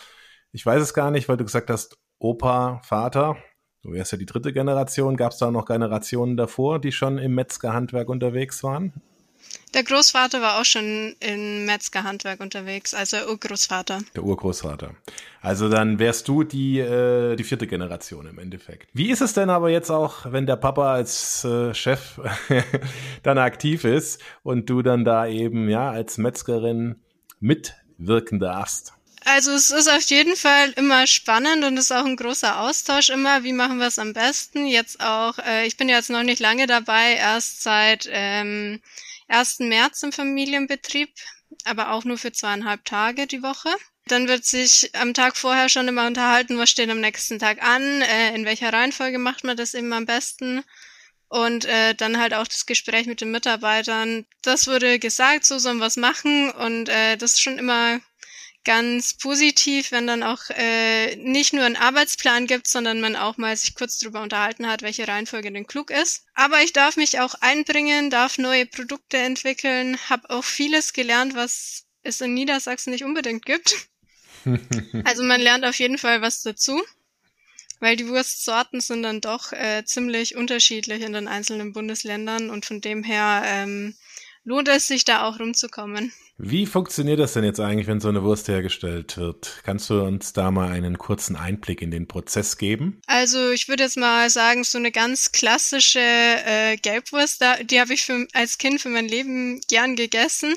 ich 0.51 0.65
weiß 0.65 0.81
es 0.81 0.93
gar 0.93 1.11
nicht, 1.11 1.27
weil 1.27 1.37
du 1.37 1.43
gesagt 1.43 1.69
hast, 1.69 1.97
Opa, 2.25 2.81
Vater. 2.83 3.37
Du 3.83 3.91
wärst 3.91 4.11
ja 4.11 4.17
die 4.17 4.25
dritte 4.25 4.51
Generation. 4.51 5.15
Gab 5.15 5.33
es 5.33 5.37
da 5.37 5.51
noch 5.51 5.67
Generationen 5.67 6.37
davor, 6.37 6.79
die 6.79 6.91
schon 6.91 7.19
im 7.19 7.35
Metzgerhandwerk 7.35 8.09
unterwegs 8.09 8.63
waren? 8.63 8.93
Der 9.75 9.83
Großvater 9.83 10.41
war 10.41 10.59
auch 10.59 10.65
schon 10.65 11.15
im 11.19 11.67
Metzgerhandwerk 11.67 12.39
unterwegs, 12.39 12.95
also 12.95 13.17
der 13.17 13.29
Urgroßvater. 13.29 13.99
Der 14.15 14.23
Urgroßvater. 14.23 14.95
Also 15.39 15.69
dann 15.69 15.99
wärst 15.99 16.27
du 16.27 16.43
die, 16.43 16.79
äh, 16.79 17.35
die 17.35 17.43
vierte 17.43 17.67
Generation 17.67 18.25
im 18.25 18.39
Endeffekt. 18.39 18.89
Wie 18.93 19.11
ist 19.11 19.21
es 19.21 19.33
denn 19.33 19.51
aber 19.51 19.69
jetzt 19.69 19.91
auch, 19.91 20.31
wenn 20.31 20.47
der 20.47 20.55
Papa 20.55 20.95
als 20.95 21.45
äh, 21.45 21.75
Chef 21.75 22.19
dann 23.21 23.37
aktiv 23.37 23.83
ist 23.83 24.19
und 24.41 24.67
du 24.67 24.81
dann 24.81 25.05
da 25.05 25.27
eben 25.27 25.69
ja 25.69 25.91
als 25.91 26.17
Metzgerin 26.17 26.95
mitwirken 27.39 28.39
darfst? 28.39 28.95
Also 29.27 29.53
es 29.53 29.71
ist 29.71 29.87
auf 29.87 30.03
jeden 30.03 30.35
Fall 30.35 30.71
immer 30.75 31.07
spannend 31.07 31.63
und 31.63 31.77
es 31.77 31.85
ist 31.85 31.91
auch 31.91 32.05
ein 32.05 32.15
großer 32.15 32.59
Austausch 32.59 33.09
immer. 33.09 33.43
Wie 33.43 33.53
machen 33.53 33.79
wir 33.79 33.87
es 33.87 33.97
am 33.97 34.13
besten? 34.13 34.67
Jetzt 34.67 34.99
auch, 35.01 35.39
äh, 35.39 35.65
ich 35.65 35.77
bin 35.77 35.89
jetzt 35.89 36.11
noch 36.11 36.21
nicht 36.21 36.39
lange 36.39 36.67
dabei, 36.67 37.15
erst 37.15 37.63
seit 37.63 38.07
ähm, 38.11 38.81
1. 39.27 39.59
März 39.61 40.03
im 40.03 40.11
Familienbetrieb, 40.11 41.09
aber 41.63 41.91
auch 41.91 42.03
nur 42.03 42.19
für 42.19 42.33
zweieinhalb 42.33 42.85
Tage 42.85 43.25
die 43.25 43.41
Woche. 43.41 43.69
Dann 44.05 44.27
wird 44.27 44.45
sich 44.45 44.91
am 44.93 45.15
Tag 45.15 45.37
vorher 45.37 45.69
schon 45.69 45.87
immer 45.87 46.05
unterhalten, 46.05 46.59
was 46.59 46.69
steht 46.69 46.91
am 46.91 47.01
nächsten 47.01 47.39
Tag 47.39 47.63
an, 47.63 48.03
äh, 48.03 48.35
in 48.35 48.45
welcher 48.45 48.71
Reihenfolge 48.71 49.17
macht 49.17 49.43
man 49.43 49.57
das 49.57 49.73
eben 49.73 49.91
am 49.93 50.05
besten. 50.05 50.63
Und 51.29 51.65
äh, 51.65 51.95
dann 51.95 52.19
halt 52.19 52.35
auch 52.35 52.47
das 52.47 52.67
Gespräch 52.67 53.07
mit 53.07 53.21
den 53.21 53.31
Mitarbeitern. 53.31 54.27
Das 54.43 54.67
wurde 54.67 54.99
gesagt, 54.99 55.45
so 55.45 55.57
sollen 55.57 55.79
wir 55.79 55.87
es 55.87 55.97
machen. 55.97 56.51
Und 56.51 56.87
äh, 56.89 57.17
das 57.17 57.31
ist 57.33 57.41
schon 57.41 57.57
immer 57.57 57.99
ganz 58.65 59.13
positiv, 59.13 59.91
wenn 59.91 60.07
dann 60.07 60.23
auch 60.23 60.41
äh, 60.49 61.15
nicht 61.17 61.53
nur 61.53 61.63
einen 61.63 61.77
Arbeitsplan 61.77 62.47
gibt, 62.47 62.67
sondern 62.67 62.99
man 62.99 63.15
auch 63.15 63.37
mal 63.37 63.55
sich 63.55 63.75
kurz 63.75 63.99
drüber 63.99 64.21
unterhalten 64.21 64.67
hat, 64.67 64.81
welche 64.81 65.07
Reihenfolge 65.07 65.51
denn 65.51 65.67
klug 65.67 65.91
ist. 65.91 66.25
Aber 66.33 66.61
ich 66.61 66.73
darf 66.73 66.97
mich 66.97 67.19
auch 67.19 67.35
einbringen, 67.35 68.09
darf 68.09 68.37
neue 68.37 68.65
Produkte 68.65 69.17
entwickeln, 69.17 69.97
habe 70.09 70.29
auch 70.31 70.43
vieles 70.43 70.93
gelernt, 70.93 71.35
was 71.35 71.85
es 72.01 72.19
in 72.21 72.33
Niedersachsen 72.33 72.91
nicht 72.91 73.03
unbedingt 73.03 73.45
gibt. 73.45 73.87
also 75.05 75.23
man 75.23 75.41
lernt 75.41 75.65
auf 75.65 75.79
jeden 75.79 75.97
Fall 75.97 76.21
was 76.21 76.41
dazu, 76.41 76.81
weil 77.79 77.95
die 77.95 78.07
Wurstsorten 78.07 78.81
sind 78.81 79.03
dann 79.03 79.21
doch 79.21 79.51
äh, 79.53 79.83
ziemlich 79.85 80.35
unterschiedlich 80.35 81.01
in 81.01 81.13
den 81.13 81.27
einzelnen 81.27 81.73
Bundesländern 81.73 82.49
und 82.49 82.65
von 82.65 82.81
dem 82.81 83.03
her 83.03 83.43
ähm, 83.45 83.95
lohnt 84.45 84.69
es 84.69 84.87
sich 84.87 85.03
da 85.03 85.27
auch 85.27 85.39
rumzukommen. 85.39 86.13
Wie 86.37 86.65
funktioniert 86.65 87.19
das 87.19 87.33
denn 87.33 87.43
jetzt 87.43 87.59
eigentlich, 87.59 87.87
wenn 87.87 88.01
so 88.01 88.09
eine 88.09 88.23
Wurst 88.23 88.47
hergestellt 88.47 89.17
wird? 89.17 89.61
Kannst 89.63 89.89
du 89.89 90.01
uns 90.01 90.33
da 90.33 90.51
mal 90.51 90.69
einen 90.69 90.97
kurzen 90.97 91.35
Einblick 91.35 91.81
in 91.81 91.91
den 91.91 92.07
Prozess 92.07 92.57
geben? 92.57 93.01
Also 93.07 93.51
ich 93.51 93.67
würde 93.67 93.83
jetzt 93.83 93.97
mal 93.97 94.29
sagen, 94.29 94.63
so 94.63 94.77
eine 94.77 94.91
ganz 94.91 95.31
klassische 95.31 95.99
äh, 95.99 96.75
Gelbwurst, 96.77 97.41
da, 97.41 97.63
die 97.63 97.79
habe 97.79 97.93
ich 97.93 98.03
für, 98.03 98.27
als 98.33 98.57
Kind 98.57 98.81
für 98.81 98.89
mein 98.89 99.07
Leben 99.07 99.61
gern 99.69 99.95
gegessen. 99.95 100.55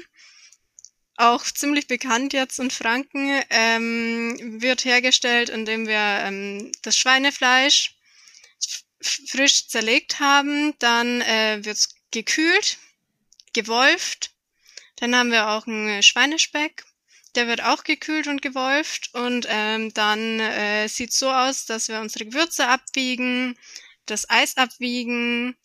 Auch 1.16 1.45
ziemlich 1.45 1.87
bekannt 1.87 2.33
jetzt 2.33 2.59
in 2.59 2.71
Franken, 2.71 3.40
ähm, 3.50 4.61
wird 4.61 4.85
hergestellt, 4.85 5.49
indem 5.49 5.87
wir 5.87 5.97
ähm, 5.97 6.71
das 6.83 6.97
Schweinefleisch 6.97 7.95
frisch 9.00 9.68
zerlegt 9.68 10.18
haben, 10.18 10.75
dann 10.80 11.21
äh, 11.21 11.61
wird's 11.62 11.95
gekühlt, 12.11 12.78
gewolft, 13.58 14.30
dann 14.96 15.16
haben 15.16 15.32
wir 15.32 15.48
auch 15.48 15.66
einen 15.66 16.02
Schweinespeck. 16.02 16.84
Der 17.34 17.48
wird 17.48 17.62
auch 17.62 17.84
gekühlt 17.84 18.26
und 18.26 18.40
gewolft 18.40 19.10
und 19.14 19.46
ähm, 19.48 19.92
dann 19.94 20.40
äh, 20.40 20.88
sieht 20.88 21.12
so 21.12 21.30
aus, 21.30 21.66
dass 21.66 21.88
wir 21.88 22.00
unsere 22.00 22.24
Gewürze 22.24 22.66
abwiegen, 22.68 23.58
das 24.06 24.30
Eis 24.30 24.56
abwiegen 24.56 25.56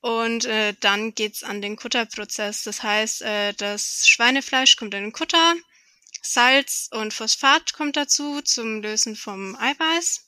und 0.00 0.46
äh, 0.46 0.74
dann 0.80 1.14
geht's 1.14 1.42
an 1.42 1.62
den 1.62 1.76
Kutterprozess. 1.76 2.64
Das 2.64 2.82
heißt, 2.82 3.22
äh, 3.22 3.52
das 3.54 4.08
Schweinefleisch 4.08 4.76
kommt 4.76 4.94
in 4.94 5.04
den 5.04 5.12
Kutter, 5.12 5.54
Salz 6.22 6.88
und 6.90 7.14
Phosphat 7.14 7.72
kommt 7.72 7.96
dazu 7.96 8.40
zum 8.42 8.82
Lösen 8.82 9.14
vom 9.14 9.56
Eiweiß. 9.56 10.25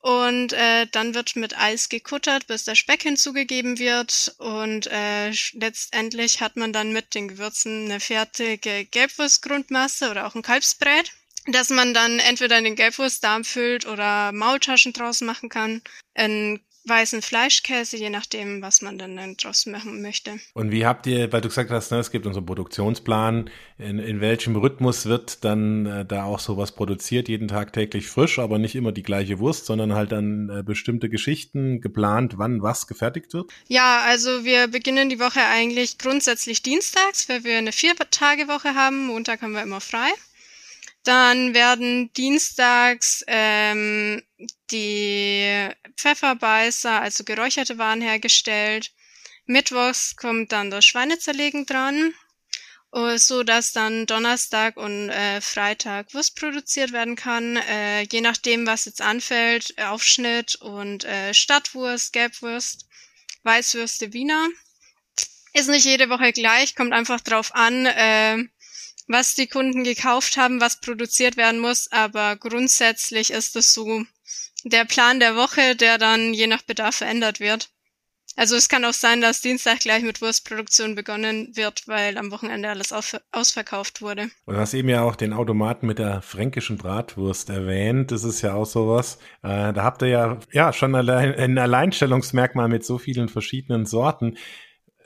Und 0.00 0.54
äh, 0.54 0.86
dann 0.90 1.14
wird 1.14 1.36
mit 1.36 1.58
Eis 1.58 1.90
gekuttert, 1.90 2.46
bis 2.46 2.64
der 2.64 2.74
Speck 2.74 3.02
hinzugegeben 3.02 3.78
wird. 3.78 4.34
Und 4.38 4.86
äh, 4.86 5.30
letztendlich 5.52 6.40
hat 6.40 6.56
man 6.56 6.72
dann 6.72 6.92
mit 6.92 7.14
den 7.14 7.28
Gewürzen 7.28 7.84
eine 7.84 8.00
fertige 8.00 8.86
Gelbwurstgrundmasse 8.86 10.10
oder 10.10 10.26
auch 10.26 10.34
ein 10.34 10.42
Kalbsbrät, 10.42 11.12
dass 11.46 11.68
man 11.68 11.92
dann 11.92 12.18
entweder 12.18 12.56
in 12.56 12.64
den 12.64 12.76
Gelbwurstdarm 12.76 13.44
füllt 13.44 13.86
oder 13.86 14.32
Maultaschen 14.32 14.94
draus 14.94 15.20
machen 15.20 15.50
kann. 15.50 15.82
Ein 16.14 16.60
weißen 16.84 17.22
Fleischkäse, 17.22 17.96
je 17.96 18.10
nachdem, 18.10 18.62
was 18.62 18.82
man 18.82 18.98
dann 18.98 19.36
draus 19.36 19.66
machen 19.66 20.02
möchte. 20.02 20.38
Und 20.54 20.70
wie 20.70 20.86
habt 20.86 21.06
ihr, 21.06 21.32
weil 21.32 21.40
du 21.40 21.48
gesagt 21.48 21.70
hast, 21.70 21.90
ne, 21.90 21.98
es 21.98 22.10
gibt 22.10 22.26
unseren 22.26 22.46
Produktionsplan, 22.46 23.50
in, 23.78 23.98
in 23.98 24.20
welchem 24.20 24.56
Rhythmus 24.56 25.06
wird 25.06 25.44
dann 25.44 25.86
äh, 25.86 26.04
da 26.04 26.24
auch 26.24 26.40
sowas 26.40 26.72
produziert, 26.72 27.28
jeden 27.28 27.48
Tag 27.48 27.72
täglich 27.72 28.08
frisch, 28.08 28.38
aber 28.38 28.58
nicht 28.58 28.74
immer 28.74 28.92
die 28.92 29.02
gleiche 29.02 29.38
Wurst, 29.38 29.66
sondern 29.66 29.94
halt 29.94 30.12
dann 30.12 30.48
äh, 30.48 30.62
bestimmte 30.62 31.08
Geschichten 31.08 31.80
geplant, 31.80 32.34
wann 32.36 32.62
was 32.62 32.86
gefertigt 32.86 33.34
wird? 33.34 33.50
Ja, 33.68 34.02
also 34.06 34.44
wir 34.44 34.68
beginnen 34.68 35.08
die 35.08 35.20
Woche 35.20 35.40
eigentlich 35.40 35.98
grundsätzlich 35.98 36.62
dienstags, 36.62 37.28
weil 37.28 37.44
wir 37.44 37.58
eine 37.58 37.72
Vier-Tage-Woche 37.72 38.74
haben. 38.74 39.06
Montag 39.06 39.42
haben 39.42 39.52
wir 39.52 39.62
immer 39.62 39.80
frei. 39.80 40.08
Dann 41.04 41.54
werden 41.54 42.12
dienstags 42.12 43.24
ähm, 43.26 44.22
die 44.70 45.68
Pfefferbeißer, 45.96 47.00
also 47.00 47.24
geräucherte 47.24 47.78
Waren 47.78 48.02
hergestellt. 48.02 48.92
Mittwochs 49.46 50.16
kommt 50.16 50.52
dann 50.52 50.70
das 50.70 50.84
Schweinezerlegen 50.84 51.64
dran, 51.64 52.12
äh, 52.92 53.16
so 53.16 53.42
dass 53.42 53.72
dann 53.72 54.06
Donnerstag 54.06 54.76
und 54.76 55.08
äh, 55.08 55.40
Freitag 55.40 56.12
Wurst 56.12 56.36
produziert 56.36 56.92
werden 56.92 57.16
kann, 57.16 57.56
äh, 57.56 58.02
je 58.02 58.20
nachdem, 58.20 58.66
was 58.66 58.84
jetzt 58.84 59.00
anfällt, 59.00 59.76
Aufschnitt 59.78 60.56
und 60.56 61.04
äh, 61.04 61.32
Stadtwurst, 61.32 62.12
Gelbwurst, 62.12 62.86
Weißwürste, 63.42 64.12
Wiener. 64.12 64.48
Ist 65.52 65.68
nicht 65.68 65.86
jede 65.86 66.10
Woche 66.10 66.32
gleich, 66.32 66.76
kommt 66.76 66.92
einfach 66.92 67.20
drauf 67.20 67.54
an, 67.54 67.86
äh, 67.86 68.44
was 69.10 69.34
die 69.34 69.48
Kunden 69.48 69.82
gekauft 69.82 70.36
haben, 70.36 70.60
was 70.60 70.80
produziert 70.80 71.36
werden 71.36 71.60
muss, 71.60 71.90
aber 71.90 72.36
grundsätzlich 72.36 73.32
ist 73.32 73.56
es 73.56 73.74
so 73.74 74.04
der 74.64 74.84
Plan 74.84 75.18
der 75.18 75.34
Woche, 75.34 75.74
der 75.74 75.98
dann 75.98 76.32
je 76.32 76.46
nach 76.46 76.62
Bedarf 76.62 76.96
verändert 76.96 77.40
wird. 77.40 77.70
Also 78.36 78.54
es 78.54 78.68
kann 78.68 78.84
auch 78.84 78.92
sein, 78.92 79.20
dass 79.20 79.40
Dienstag 79.40 79.80
gleich 79.80 80.04
mit 80.04 80.22
Wurstproduktion 80.22 80.94
begonnen 80.94 81.50
wird, 81.56 81.88
weil 81.88 82.16
am 82.16 82.30
Wochenende 82.30 82.68
alles 82.68 82.94
ausverkauft 83.32 84.00
wurde. 84.00 84.30
Und 84.44 84.54
du 84.54 84.60
hast 84.60 84.74
eben 84.74 84.88
ja 84.88 85.02
auch 85.02 85.16
den 85.16 85.32
Automaten 85.32 85.88
mit 85.88 85.98
der 85.98 86.22
fränkischen 86.22 86.78
Bratwurst 86.78 87.50
erwähnt. 87.50 88.12
Das 88.12 88.22
ist 88.22 88.40
ja 88.42 88.54
auch 88.54 88.66
sowas. 88.66 89.18
Äh, 89.42 89.72
da 89.72 89.82
habt 89.82 90.02
ihr 90.02 90.08
ja, 90.08 90.38
ja 90.52 90.72
schon 90.72 90.94
allein, 90.94 91.34
ein 91.34 91.58
Alleinstellungsmerkmal 91.58 92.68
mit 92.68 92.84
so 92.84 92.98
vielen 92.98 93.28
verschiedenen 93.28 93.84
Sorten. 93.84 94.38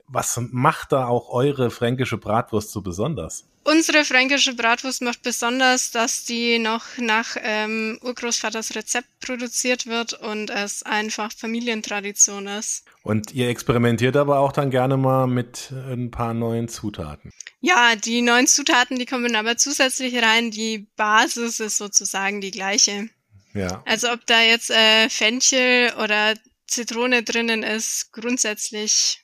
Was 0.08 0.38
macht 0.50 0.92
da 0.92 1.06
auch 1.06 1.30
eure 1.30 1.70
fränkische 1.70 2.18
Bratwurst 2.18 2.70
so 2.70 2.82
besonders? 2.82 3.44
Unsere 3.64 4.04
fränkische 4.04 4.54
Bratwurst 4.54 5.00
macht 5.00 5.22
besonders, 5.22 5.90
dass 5.90 6.24
die 6.24 6.58
noch 6.58 6.84
nach 6.98 7.36
ähm, 7.40 7.98
Urgroßvaters 8.02 8.76
Rezept 8.76 9.08
produziert 9.20 9.86
wird 9.86 10.12
und 10.12 10.50
es 10.50 10.82
einfach 10.82 11.32
Familientradition 11.32 12.46
ist. 12.46 12.84
Und 13.02 13.32
ihr 13.32 13.48
experimentiert 13.48 14.16
aber 14.16 14.40
auch 14.40 14.52
dann 14.52 14.70
gerne 14.70 14.98
mal 14.98 15.26
mit 15.26 15.72
ein 15.72 16.10
paar 16.10 16.34
neuen 16.34 16.68
Zutaten. 16.68 17.30
Ja, 17.60 17.96
die 17.96 18.20
neuen 18.20 18.46
Zutaten, 18.46 18.98
die 18.98 19.06
kommen 19.06 19.34
aber 19.34 19.56
zusätzlich 19.56 20.22
rein. 20.22 20.50
Die 20.50 20.86
Basis 20.96 21.60
ist 21.60 21.78
sozusagen 21.78 22.42
die 22.42 22.50
gleiche. 22.50 23.08
Ja. 23.54 23.82
Also 23.86 24.12
ob 24.12 24.26
da 24.26 24.42
jetzt 24.42 24.70
äh, 24.70 25.08
Fenchel 25.08 25.94
oder 26.02 26.34
Zitrone 26.66 27.22
drinnen 27.22 27.62
ist, 27.62 28.12
grundsätzlich 28.12 29.23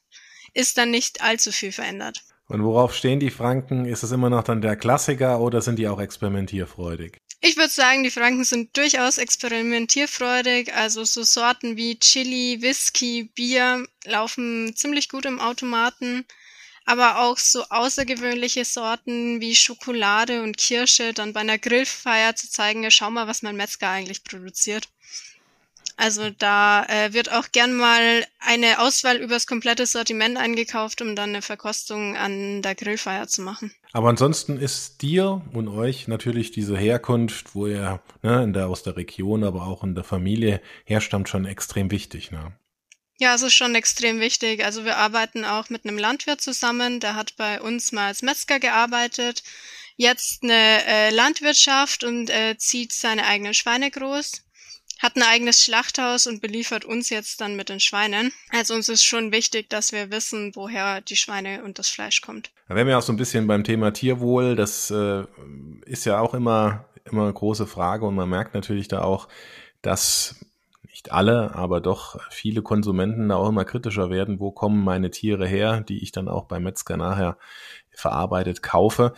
ist 0.54 0.78
dann 0.78 0.90
nicht 0.90 1.22
allzu 1.22 1.52
viel 1.52 1.72
verändert. 1.72 2.22
Und 2.50 2.64
worauf 2.64 2.94
stehen 2.94 3.20
die 3.20 3.30
Franken? 3.30 3.84
Ist 3.86 4.02
es 4.02 4.10
immer 4.10 4.28
noch 4.28 4.42
dann 4.42 4.60
der 4.60 4.74
Klassiker 4.74 5.40
oder 5.40 5.62
sind 5.62 5.78
die 5.78 5.86
auch 5.86 6.00
experimentierfreudig? 6.00 7.18
Ich 7.40 7.56
würde 7.56 7.70
sagen, 7.70 8.02
die 8.02 8.10
Franken 8.10 8.44
sind 8.44 8.76
durchaus 8.76 9.18
experimentierfreudig. 9.18 10.74
Also 10.74 11.04
so 11.04 11.22
Sorten 11.22 11.76
wie 11.76 11.98
Chili, 11.98 12.60
Whisky, 12.60 13.30
Bier 13.34 13.86
laufen 14.04 14.74
ziemlich 14.74 15.08
gut 15.08 15.26
im 15.26 15.40
Automaten. 15.40 16.26
Aber 16.84 17.20
auch 17.20 17.38
so 17.38 17.64
außergewöhnliche 17.68 18.64
Sorten 18.64 19.40
wie 19.40 19.54
Schokolade 19.54 20.42
und 20.42 20.56
Kirsche 20.56 21.14
dann 21.14 21.32
bei 21.32 21.40
einer 21.40 21.58
Grillfeier 21.58 22.34
zu 22.34 22.50
zeigen, 22.50 22.82
ja, 22.82 22.90
schau 22.90 23.10
mal, 23.10 23.28
was 23.28 23.42
mein 23.42 23.56
Metzger 23.56 23.90
eigentlich 23.90 24.24
produziert. 24.24 24.88
Also 26.00 26.30
da 26.30 26.86
äh, 26.86 27.12
wird 27.12 27.30
auch 27.30 27.52
gern 27.52 27.74
mal 27.74 28.24
eine 28.38 28.78
Auswahl 28.78 29.18
übers 29.18 29.46
komplette 29.46 29.84
Sortiment 29.84 30.38
eingekauft, 30.38 31.02
um 31.02 31.14
dann 31.14 31.28
eine 31.28 31.42
Verkostung 31.42 32.16
an 32.16 32.62
der 32.62 32.74
Grillfeier 32.74 33.28
zu 33.28 33.42
machen. 33.42 33.70
Aber 33.92 34.08
ansonsten 34.08 34.58
ist 34.58 35.02
dir 35.02 35.42
und 35.52 35.68
euch 35.68 36.08
natürlich 36.08 36.52
diese 36.52 36.74
Herkunft, 36.74 37.54
wo 37.54 37.66
ihr 37.66 38.00
ne, 38.22 38.42
in 38.42 38.54
der, 38.54 38.68
aus 38.68 38.82
der 38.82 38.96
Region, 38.96 39.44
aber 39.44 39.66
auch 39.66 39.84
in 39.84 39.94
der 39.94 40.04
Familie 40.04 40.62
herstammt, 40.86 41.28
schon 41.28 41.44
extrem 41.44 41.90
wichtig. 41.90 42.30
Ne? 42.30 42.52
Ja, 43.18 43.34
es 43.34 43.42
ist 43.42 43.52
schon 43.52 43.74
extrem 43.74 44.20
wichtig. 44.20 44.64
Also 44.64 44.86
wir 44.86 44.96
arbeiten 44.96 45.44
auch 45.44 45.68
mit 45.68 45.84
einem 45.84 45.98
Landwirt 45.98 46.40
zusammen, 46.40 47.00
der 47.00 47.14
hat 47.14 47.36
bei 47.36 47.60
uns 47.60 47.92
mal 47.92 48.06
als 48.06 48.22
Metzger 48.22 48.58
gearbeitet, 48.58 49.42
jetzt 49.98 50.44
eine 50.44 50.82
äh, 50.86 51.10
Landwirtschaft 51.10 52.04
und 52.04 52.30
äh, 52.30 52.56
zieht 52.56 52.94
seine 52.94 53.26
eigenen 53.26 53.52
Schweine 53.52 53.90
groß, 53.90 54.44
hat 55.00 55.16
ein 55.16 55.22
eigenes 55.22 55.64
Schlachthaus 55.64 56.26
und 56.26 56.40
beliefert 56.40 56.84
uns 56.84 57.10
jetzt 57.10 57.40
dann 57.40 57.56
mit 57.56 57.68
den 57.68 57.80
Schweinen. 57.80 58.32
Also 58.50 58.74
uns 58.74 58.88
ist 58.88 59.04
schon 59.04 59.32
wichtig, 59.32 59.70
dass 59.70 59.92
wir 59.92 60.10
wissen, 60.10 60.52
woher 60.54 61.00
die 61.00 61.16
Schweine 61.16 61.64
und 61.64 61.78
das 61.78 61.88
Fleisch 61.88 62.20
kommt. 62.20 62.50
Da 62.68 62.74
wären 62.74 62.86
wir 62.86 62.98
auch 62.98 63.02
so 63.02 63.12
ein 63.12 63.16
bisschen 63.16 63.46
beim 63.46 63.64
Thema 63.64 63.92
Tierwohl. 63.92 64.56
Das 64.56 64.90
äh, 64.90 65.24
ist 65.86 66.04
ja 66.04 66.20
auch 66.20 66.34
immer, 66.34 66.84
immer 67.10 67.24
eine 67.24 67.32
große 67.32 67.66
Frage 67.66 68.06
und 68.06 68.14
man 68.14 68.28
merkt 68.28 68.54
natürlich 68.54 68.88
da 68.88 69.02
auch, 69.02 69.28
dass 69.82 70.44
nicht 70.90 71.12
alle, 71.12 71.54
aber 71.54 71.80
doch 71.80 72.20
viele 72.30 72.62
Konsumenten 72.62 73.30
da 73.30 73.36
auch 73.36 73.48
immer 73.48 73.64
kritischer 73.64 74.10
werden, 74.10 74.38
wo 74.38 74.50
kommen 74.50 74.84
meine 74.84 75.10
Tiere 75.10 75.46
her, 75.46 75.80
die 75.80 76.02
ich 76.02 76.12
dann 76.12 76.28
auch 76.28 76.44
beim 76.44 76.64
Metzger 76.64 76.98
nachher 76.98 77.38
verarbeitet 77.90 78.62
kaufe. 78.62 79.14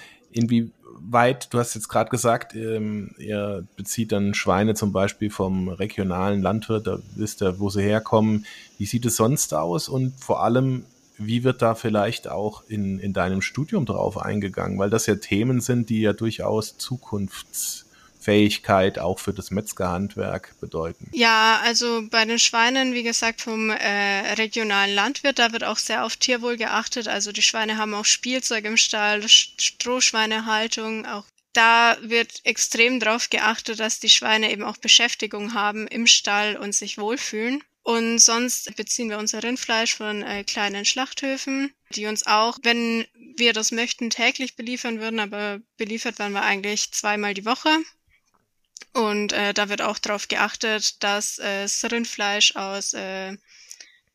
Inwieweit, 1.03 1.53
du 1.53 1.59
hast 1.59 1.75
jetzt 1.75 1.89
gerade 1.89 2.11
gesagt, 2.11 2.55
ähm, 2.55 3.15
ihr 3.19 3.67
bezieht 3.77 4.13
dann 4.13 4.35
Schweine 4.35 4.75
zum 4.75 4.93
Beispiel 4.93 5.31
vom 5.31 5.69
regionalen 5.69 6.43
Landwirt, 6.43 6.87
da 6.87 6.99
wisst 7.17 7.43
ihr, 7.43 7.59
wo 7.59 7.71
sie 7.71 7.83
herkommen. 7.83 8.47
Wie 8.79 8.87
sieht 8.87 9.05
es 9.05 9.17
sonst 9.17 9.53
aus? 9.53 9.89
Und 9.89 10.15
vor 10.19 10.43
allem, 10.43 10.85
wie 11.19 11.45
wird 11.45 11.61
da 11.61 11.75
vielleicht 11.75 12.29
auch 12.29 12.63
in, 12.69 12.99
in 12.99 13.13
deinem 13.13 13.43
Studium 13.43 13.85
drauf 13.85 14.17
eingegangen? 14.17 14.79
Weil 14.79 14.91
das 14.91 15.07
ja 15.07 15.17
Themen 15.17 15.61
sind, 15.61 15.91
die 15.91 16.01
ja 16.01 16.13
durchaus 16.13 16.79
zukunfts 16.79 17.82
Fähigkeit 18.23 18.99
auch 18.99 19.19
für 19.19 19.33
das 19.33 19.51
Metzgerhandwerk 19.51 20.55
bedeuten? 20.61 21.09
Ja, 21.13 21.61
also 21.65 22.03
bei 22.09 22.25
den 22.25 22.39
Schweinen, 22.39 22.95
wie 22.95 23.03
gesagt, 23.03 23.41
vom 23.41 23.71
äh, 23.71 24.33
regionalen 24.35 24.95
Landwirt, 24.95 25.39
da 25.39 25.53
wird 25.53 25.65
auch 25.65 25.79
sehr 25.79 26.05
auf 26.05 26.17
Tierwohl 26.17 26.57
geachtet. 26.57 27.09
Also 27.09 27.33
die 27.33 27.43
Schweine 27.43 27.77
haben 27.77 27.95
auch 27.95 28.05
Spielzeug 28.05 28.65
im 28.65 28.77
Stall, 28.77 29.29
Strohschweinehaltung, 29.29 31.07
auch 31.07 31.25
da 31.53 31.99
wird 32.01 32.41
extrem 32.45 32.99
darauf 32.99 33.29
geachtet, 33.29 33.81
dass 33.81 34.01
die 34.01 34.09
Schweine 34.09 34.51
eben 34.51 34.63
auch 34.63 34.79
Beschäftigung 34.79 35.53
haben 35.53 35.87
im 35.87 36.07
Stall 36.07 36.57
und 36.57 36.75
sich 36.75 36.97
wohlfühlen. 36.97 37.63
Und 37.83 38.21
sonst 38.21 38.75
beziehen 38.77 39.11
wir 39.11 39.19
unser 39.19 39.43
Rindfleisch 39.43 39.97
von 39.97 40.23
äh, 40.23 40.45
kleinen 40.45 40.85
Schlachthöfen, 40.85 41.73
die 41.91 42.07
uns 42.07 42.27
auch, 42.27 42.59
wenn 42.63 43.05
wir 43.37 43.53
das 43.53 43.73
möchten, 43.73 44.09
täglich 44.09 44.55
beliefern 44.55 45.01
würden, 45.01 45.19
aber 45.19 45.61
beliefert 45.77 46.19
werden 46.19 46.33
wir 46.33 46.43
eigentlich 46.43 46.93
zweimal 46.93 47.35
die 47.35 47.45
Woche. 47.45 47.71
Und 48.93 49.33
äh, 49.33 49.55
da 49.55 49.69
wird 49.69 49.83
auch 49.83 49.99
darauf 49.99 50.29
geachtet, 50.29 51.03
dass 51.03 51.39
äh, 51.39 51.63
das 51.63 51.85
Rindfleisch 51.91 52.57
aus 52.57 52.95
äh, 52.95 53.37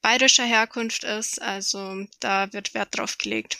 bayerischer 0.01 0.45
Herkunft 0.45 1.03
ist. 1.03 1.41
Also 1.41 2.05
da 2.19 2.51
wird 2.53 2.73
Wert 2.73 2.97
drauf 2.97 3.17
gelegt. 3.17 3.57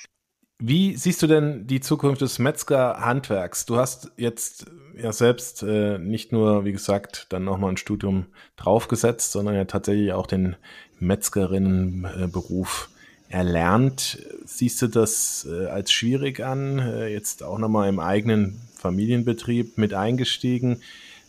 Wie 0.59 0.95
siehst 0.97 1.21
du 1.21 1.27
denn 1.27 1.67
die 1.67 1.81
Zukunft 1.81 2.21
des 2.21 2.39
Metzgerhandwerks? 2.39 3.67
Du 3.67 3.77
hast 3.77 4.11
jetzt 4.17 4.65
ja 4.95 5.13
selbst 5.13 5.61
äh, 5.61 5.99
nicht 5.99 6.31
nur, 6.31 6.65
wie 6.65 6.71
gesagt, 6.71 7.27
dann 7.29 7.43
nochmal 7.43 7.73
ein 7.73 7.77
Studium 7.77 8.25
draufgesetzt, 8.55 9.31
sondern 9.31 9.53
ja 9.53 9.65
tatsächlich 9.65 10.13
auch 10.13 10.25
den 10.25 10.55
Metzgerinnenberuf 10.99 12.89
erlernt. 13.29 14.17
Siehst 14.45 14.81
du 14.81 14.87
das 14.87 15.47
äh, 15.47 15.67
als 15.67 15.91
schwierig 15.91 16.43
an? 16.43 16.79
Äh, 16.79 17.09
jetzt 17.09 17.43
auch 17.43 17.59
nochmal 17.59 17.87
im 17.87 17.99
eigenen 17.99 18.66
Familienbetrieb 18.77 19.77
mit 19.77 19.93
eingestiegen. 19.93 20.81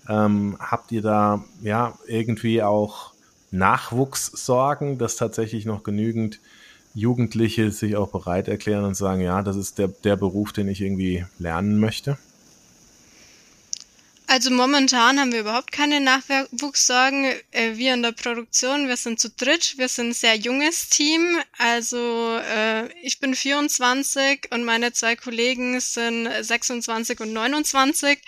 Ähm, 0.09 0.57
habt 0.59 0.93
ihr 0.93 1.03
da 1.03 1.45
ja 1.63 1.99
irgendwie 2.07 2.63
auch 2.63 3.13
Nachwuchssorgen, 3.51 4.99
dass 4.99 5.17
tatsächlich 5.17 5.65
noch 5.67 5.83
genügend 5.83 6.41
Jugendliche 6.95 7.71
sich 7.71 7.97
auch 7.97 8.11
bereit 8.11 8.49
erklären 8.49 8.85
und 8.85 8.95
sagen, 8.95 9.21
ja, 9.21 9.43
das 9.43 9.57
ist 9.57 9.79
der, 9.79 9.89
der 9.89 10.17
Beruf, 10.17 10.53
den 10.53 10.69
ich 10.69 10.81
irgendwie 10.81 11.25
lernen 11.39 11.79
möchte? 11.79 12.19
Also 14.31 14.51
momentan 14.51 15.19
haben 15.19 15.33
wir 15.33 15.41
überhaupt 15.41 15.73
keine 15.73 16.01
Nachwuchssorgen. 16.01 17.25
Äh, 17.51 17.79
wir 17.79 17.95
in 17.95 18.03
der 18.03 18.13
Produktion, 18.13 18.87
wir 18.87 18.99
sind 18.99 19.19
zu 19.19 19.31
dritt, 19.31 19.79
wir 19.79 19.89
sind 19.89 20.09
ein 20.11 20.13
sehr 20.13 20.37
junges 20.37 20.91
Team. 20.91 21.39
Also 21.57 22.37
äh, 22.37 22.93
ich 23.01 23.21
bin 23.21 23.35
24 23.35 24.51
und 24.53 24.65
meine 24.65 24.93
zwei 24.93 25.17
Kollegen 25.17 25.81
sind 25.81 26.29
26 26.43 27.21
und 27.21 27.33
29. 27.33 28.19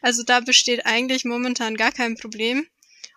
Also 0.00 0.22
da 0.22 0.40
besteht 0.40 0.86
eigentlich 0.86 1.26
momentan 1.26 1.76
gar 1.76 1.92
kein 1.92 2.16
Problem. 2.16 2.66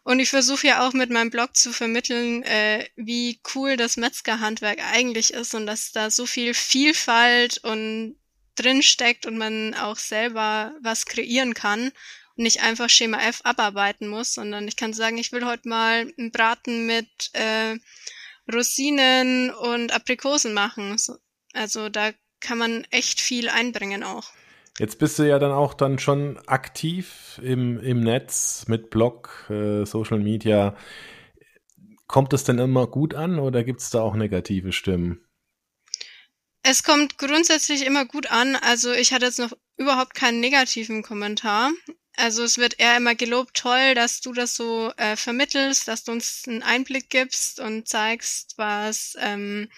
Und 0.04 0.20
ich 0.20 0.30
versuche 0.30 0.68
ja 0.68 0.86
auch 0.86 0.92
mit 0.92 1.12
meinem 1.12 1.30
Blog 1.30 1.56
zu 1.56 1.72
vermitteln, 1.72 2.44
äh, 2.44 2.86
wie 2.98 3.40
cool 3.56 3.78
das 3.78 3.96
Metzgerhandwerk 3.96 4.80
eigentlich 4.92 5.34
ist 5.34 5.56
und 5.56 5.68
dass 5.68 5.94
da 5.94 6.12
so 6.12 6.26
viel 6.26 6.54
Vielfalt 6.54 7.60
und 7.60 8.18
drin 8.56 8.84
steckt 8.84 9.26
und 9.26 9.38
man 9.38 9.74
auch 9.74 9.98
selber 9.98 10.76
was 10.82 11.06
kreieren 11.06 11.54
kann 11.54 11.94
nicht 12.36 12.62
einfach 12.62 12.90
Schema 12.90 13.20
F 13.20 13.42
abarbeiten 13.44 14.08
muss, 14.08 14.34
sondern 14.34 14.68
ich 14.68 14.76
kann 14.76 14.94
sagen, 14.94 15.18
ich 15.18 15.32
will 15.32 15.46
heute 15.46 15.68
mal 15.70 16.12
einen 16.18 16.32
Braten 16.32 16.86
mit 16.86 17.32
äh, 17.34 17.76
Rosinen 18.52 19.52
und 19.52 19.94
Aprikosen 19.94 20.54
machen. 20.54 20.98
So, 20.98 21.16
also 21.54 21.90
da 21.90 22.12
kann 22.40 22.58
man 22.58 22.86
echt 22.92 23.22
viel 23.22 23.50
einbringen 23.50 24.04
auch. 24.04 24.32
Jetzt 24.78 25.00
bist 25.00 25.18
du 25.18 25.24
ja 25.24 25.40
dann 25.40 25.54
auch 25.54 25.74
dann 25.74 26.00
schon 26.00 26.38
aktiv 26.48 27.40
im, 27.42 27.80
im 27.80 28.02
Netz 28.02 28.66
mit 28.68 28.90
Blog, 28.90 29.46
äh, 29.50 29.86
Social 29.86 30.20
Media. 30.20 30.76
Kommt 32.08 32.34
es 32.34 32.44
denn 32.44 32.60
immer 32.60 32.86
gut 32.86 33.14
an 33.16 33.40
oder 33.40 33.64
gibt 33.64 33.80
es 33.80 33.90
da 33.90 34.02
auch 34.02 34.16
negative 34.16 34.74
Stimmen? 34.74 35.26
Es 36.62 36.84
kommt 36.84 37.18
grundsätzlich 37.18 37.86
immer 37.86 38.06
gut 38.06 38.30
an. 38.30 38.56
Also 38.58 38.92
ich 38.92 39.14
hatte 39.14 39.26
jetzt 39.26 39.40
noch 39.40 39.54
überhaupt 39.78 40.14
keinen 40.14 40.40
negativen 40.40 41.04
Kommentar. 41.04 41.72
Also 42.18 42.44
es 42.44 42.58
wird 42.58 42.80
eher 42.80 42.96
immer 42.96 43.16
gelobt, 43.16 43.56
toll, 43.56 43.94
dass 43.94 44.22
du 44.22 44.32
das 44.32 44.56
so 44.56 44.92
äh, 44.98 45.16
vermittelst, 45.16 45.88
dass 45.88 46.04
du 46.04 46.14
uns 46.14 46.44
einen 46.48 46.64
Einblick 46.64 47.10
gibst 47.10 47.60
und 47.60 47.88
zeigst, 47.88 48.54
was 48.58 49.16
ähm, 49.20 49.70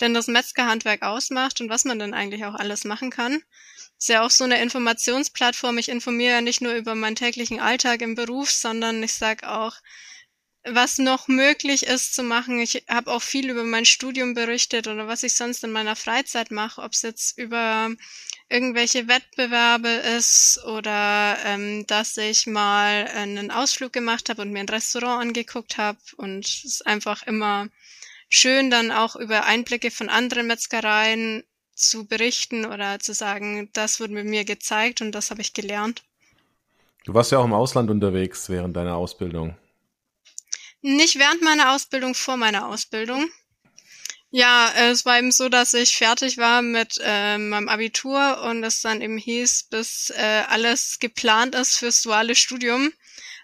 denn 0.00 0.12
das 0.12 0.26
Metzgerhandwerk 0.26 1.02
ausmacht 1.02 1.60
und 1.60 1.68
was 1.68 1.84
man 1.84 1.98
dann 1.98 2.14
eigentlich 2.14 2.44
auch 2.44 2.54
alles 2.54 2.84
machen 2.84 3.10
kann. 3.10 3.42
Ist 3.98 4.08
ja 4.08 4.22
auch 4.22 4.30
so 4.30 4.44
eine 4.44 4.60
Informationsplattform. 4.60 5.78
Ich 5.78 5.88
informiere 5.88 6.34
ja 6.34 6.40
nicht 6.40 6.60
nur 6.60 6.74
über 6.74 6.94
meinen 6.94 7.16
täglichen 7.16 7.60
Alltag 7.60 8.02
im 8.02 8.16
Beruf, 8.16 8.50
sondern 8.50 9.02
ich 9.02 9.14
sage 9.14 9.48
auch, 9.48 9.76
was 10.64 10.98
noch 10.98 11.28
möglich 11.28 11.84
ist 11.86 12.14
zu 12.14 12.22
machen. 12.22 12.58
Ich 12.58 12.84
habe 12.88 13.12
auch 13.12 13.22
viel 13.22 13.50
über 13.50 13.64
mein 13.64 13.84
Studium 13.84 14.34
berichtet 14.34 14.88
oder 14.88 15.06
was 15.06 15.22
ich 15.22 15.34
sonst 15.34 15.62
in 15.62 15.70
meiner 15.70 15.94
Freizeit 15.94 16.50
mache, 16.50 16.82
ob 16.82 16.92
es 16.92 17.02
jetzt 17.02 17.38
über 17.38 17.90
irgendwelche 18.48 19.08
Wettbewerbe 19.08 19.88
ist 19.88 20.62
oder 20.64 21.36
ähm, 21.44 21.86
dass 21.86 22.16
ich 22.16 22.46
mal 22.46 23.08
einen 23.14 23.50
Ausflug 23.50 23.92
gemacht 23.92 24.28
habe 24.28 24.42
und 24.42 24.52
mir 24.52 24.60
ein 24.60 24.68
Restaurant 24.68 25.22
angeguckt 25.22 25.78
habe 25.78 25.98
und 26.16 26.44
es 26.44 26.64
ist 26.64 26.86
einfach 26.86 27.26
immer 27.26 27.68
schön 28.28 28.70
dann 28.70 28.90
auch 28.90 29.16
über 29.16 29.44
Einblicke 29.44 29.90
von 29.90 30.08
anderen 30.08 30.46
Metzgereien 30.46 31.44
zu 31.74 32.06
berichten 32.06 32.66
oder 32.66 33.00
zu 33.00 33.14
sagen, 33.14 33.70
das 33.72 34.00
wurde 34.00 34.12
mit 34.12 34.26
mir 34.26 34.44
gezeigt 34.44 35.00
und 35.00 35.12
das 35.12 35.30
habe 35.30 35.40
ich 35.40 35.54
gelernt. 35.54 36.02
Du 37.04 37.12
warst 37.12 37.32
ja 37.32 37.38
auch 37.38 37.44
im 37.44 37.52
Ausland 37.52 37.90
unterwegs 37.90 38.48
während 38.48 38.76
deiner 38.76 38.96
Ausbildung. 38.96 39.56
Nicht 40.80 41.18
während 41.18 41.42
meiner 41.42 41.74
Ausbildung, 41.74 42.14
vor 42.14 42.36
meiner 42.36 42.68
Ausbildung. 42.68 43.28
Ja, 44.36 44.72
es 44.74 45.04
war 45.04 45.18
eben 45.18 45.30
so, 45.30 45.48
dass 45.48 45.74
ich 45.74 45.96
fertig 45.96 46.38
war 46.38 46.60
mit 46.60 46.98
äh, 47.00 47.38
meinem 47.38 47.68
Abitur 47.68 48.42
und 48.42 48.64
es 48.64 48.80
dann 48.80 49.00
eben 49.00 49.16
hieß, 49.16 49.68
bis 49.70 50.10
äh, 50.10 50.42
alles 50.48 50.98
geplant 50.98 51.54
ist 51.54 51.78
fürs 51.78 52.02
duale 52.02 52.34
Studium, 52.34 52.92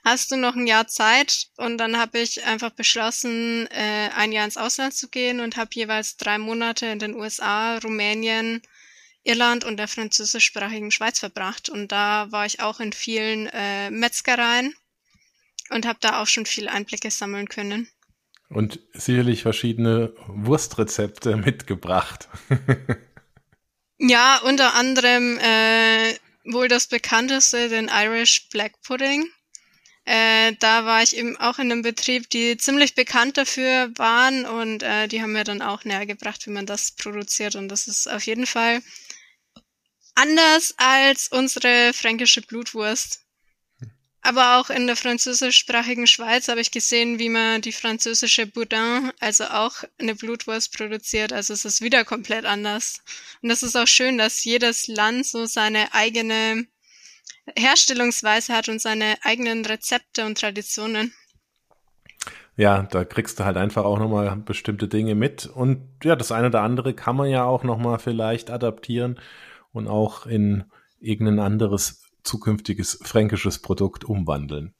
hast 0.05 0.33
du 0.33 0.37
noch 0.37 0.57
ein 0.57 0.67
Jahr 0.67 0.89
Zeit. 0.89 1.47
Und 1.57 1.79
dann 1.79 1.97
habe 1.97 2.19
ich 2.19 2.45
einfach 2.45 2.71
beschlossen, 2.71 3.69
äh, 3.69 4.11
ein 4.17 4.33
Jahr 4.33 4.45
ins 4.45 4.57
Ausland 4.57 4.93
zu 4.93 5.09
gehen 5.09 5.39
und 5.39 5.57
habe 5.57 5.71
jeweils 5.75 6.17
drei 6.17 6.39
Monate 6.39 6.87
in 6.87 6.99
den 6.99 7.15
USA, 7.15 7.79
Rumänien, 7.79 8.61
Irland 9.23 9.63
und 9.63 9.77
der 9.77 9.87
französischsprachigen 9.87 10.91
Schweiz 10.91 11.21
verbracht. 11.21 11.69
Und 11.69 11.93
da 11.93 12.33
war 12.33 12.47
ich 12.47 12.59
auch 12.59 12.81
in 12.81 12.93
vielen 12.93 13.47
äh, 13.47 13.93
Metzgereien 13.93 14.75
und 15.69 15.87
habe 15.87 16.01
da 16.01 16.21
auch 16.21 16.27
schon 16.27 16.47
viel 16.47 16.69
Einblicke 16.69 17.13
sammeln 17.13 17.49
können. 17.49 17.89
Und 18.51 18.81
sicherlich 18.93 19.43
verschiedene 19.43 20.13
Wurstrezepte 20.27 21.37
mitgebracht. 21.37 22.29
ja, 23.99 24.39
unter 24.45 24.75
anderem 24.75 25.39
äh, 25.39 26.15
wohl 26.45 26.69
das 26.69 26.89
bekannteste, 26.89 27.69
den 27.69 27.89
Irish 27.89 28.49
Black 28.51 28.73
Pudding. 28.83 29.27
Äh, 30.05 30.55
da 30.59 30.85
war 30.85 31.03
ich 31.03 31.17
eben 31.17 31.37
auch 31.37 31.59
in 31.59 31.71
einem 31.71 31.83
Betrieb, 31.83 32.29
die 32.31 32.57
ziemlich 32.57 32.95
bekannt 32.95 33.37
dafür 33.37 33.93
waren 33.97 34.45
und 34.47 34.83
äh, 34.83 35.07
die 35.07 35.23
haben 35.23 35.33
mir 35.33 35.45
dann 35.45 35.63
auch 35.63 35.85
näher 35.85 36.07
gebracht, 36.07 36.47
wie 36.47 36.51
man 36.51 36.67
das 36.67 36.93
produziert. 36.93 37.55
Und 37.55 37.69
das 37.69 37.87
ist 37.87 38.09
auf 38.09 38.25
jeden 38.25 38.47
Fall 38.47 38.83
anders 40.15 40.75
als 40.79 41.29
unsere 41.29 41.93
fränkische 41.93 42.43
Blutwurst. 42.43 43.20
Aber 44.23 44.59
auch 44.59 44.69
in 44.69 44.87
der 44.87 44.97
französischsprachigen 44.97 46.07
Schweiz 46.07 46.49
habe 46.49 46.61
ich 46.61 46.71
gesehen, 46.71 47.19
wie 47.19 47.31
man 47.31 47.63
die 47.63 47.73
französische 47.73 48.47
Boudin, 48.47 49.13
also 49.19 49.45
auch 49.45 49.83
eine 49.99 50.15
Blutwurst 50.15 50.77
produziert. 50.77 51.33
Also 51.33 51.55
es 51.55 51.65
ist 51.65 51.81
wieder 51.81 52.05
komplett 52.05 52.45
anders. 52.45 53.03
Und 53.43 53.49
das 53.49 53.63
ist 53.63 53.77
auch 53.77 53.87
schön, 53.87 54.19
dass 54.19 54.45
jedes 54.45 54.89
Land 54.89 55.25
so 55.27 55.47
seine 55.47 55.95
eigene 55.95 56.67
Herstellungsweise 57.57 58.55
hat 58.55 58.69
und 58.69 58.81
seine 58.81 59.17
eigenen 59.23 59.65
Rezepte 59.65 60.27
und 60.27 60.39
Traditionen. 60.39 61.15
Ja, 62.57 62.83
da 62.83 63.07
kriegst 63.07 63.41
du 63.41 63.45
halt 63.45 63.57
einfach 63.57 63.85
auch 63.85 63.99
nochmal 63.99 64.37
bestimmte 64.37 64.87
Dinge 64.87 65.15
mit. 65.15 65.47
Und 65.47 65.81
ja, 66.05 66.15
das 66.15 66.31
eine 66.31 66.49
oder 66.49 66.61
andere 66.61 66.93
kann 66.93 67.17
man 67.17 67.31
ja 67.31 67.45
auch 67.45 67.65
nochmal 67.65 67.99
vielleicht 67.99 68.51
adaptieren 68.51 69.19
und 69.73 69.89
auch 69.89 70.27
in 70.27 70.65
irgendein 71.01 71.39
anderes 71.39 72.00
zukünftiges 72.23 72.99
fränkisches 73.03 73.61
Produkt 73.61 74.05
umwandeln. 74.05 74.75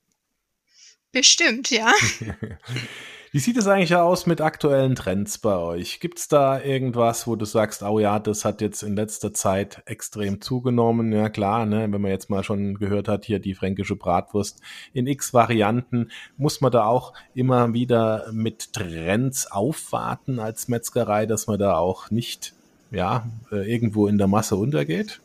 Bestimmt, 1.13 1.71
ja. 1.71 1.93
Wie 3.33 3.39
sieht 3.39 3.57
es 3.57 3.69
eigentlich 3.69 3.95
aus 3.95 4.27
mit 4.27 4.41
aktuellen 4.41 4.97
Trends 4.97 5.39
bei 5.39 5.57
euch? 5.57 6.01
Gibt 6.01 6.19
es 6.19 6.27
da 6.27 6.61
irgendwas, 6.61 7.29
wo 7.29 7.37
du 7.37 7.45
sagst, 7.45 7.85
oh 7.85 8.01
ja, 8.01 8.19
das 8.19 8.45
hat 8.45 8.61
jetzt 8.61 8.83
in 8.83 8.97
letzter 8.97 9.33
Zeit 9.33 9.83
extrem 9.87 10.41
zugenommen? 10.41 11.13
Ja 11.13 11.29
klar, 11.29 11.65
ne, 11.65 11.83
wenn 11.93 12.01
man 12.01 12.11
jetzt 12.11 12.29
mal 12.29 12.43
schon 12.43 12.75
gehört 12.75 13.07
hat, 13.07 13.25
hier 13.25 13.39
die 13.39 13.55
fränkische 13.55 13.95
Bratwurst 13.95 14.61
in 14.93 15.07
x 15.07 15.33
Varianten, 15.33 16.11
muss 16.39 16.61
man 16.61 16.73
da 16.73 16.87
auch 16.87 17.13
immer 17.33 17.73
wieder 17.73 18.27
mit 18.33 18.73
Trends 18.73 19.49
aufwarten 19.49 20.41
als 20.41 20.67
Metzgerei, 20.67 21.27
dass 21.27 21.47
man 21.47 21.61
da 21.61 21.77
auch 21.77 22.11
nicht 22.11 22.55
ja, 22.91 23.29
äh, 23.53 23.73
irgendwo 23.73 24.09
in 24.09 24.19
der 24.19 24.27
Masse 24.27 24.57
untergeht? 24.57 25.21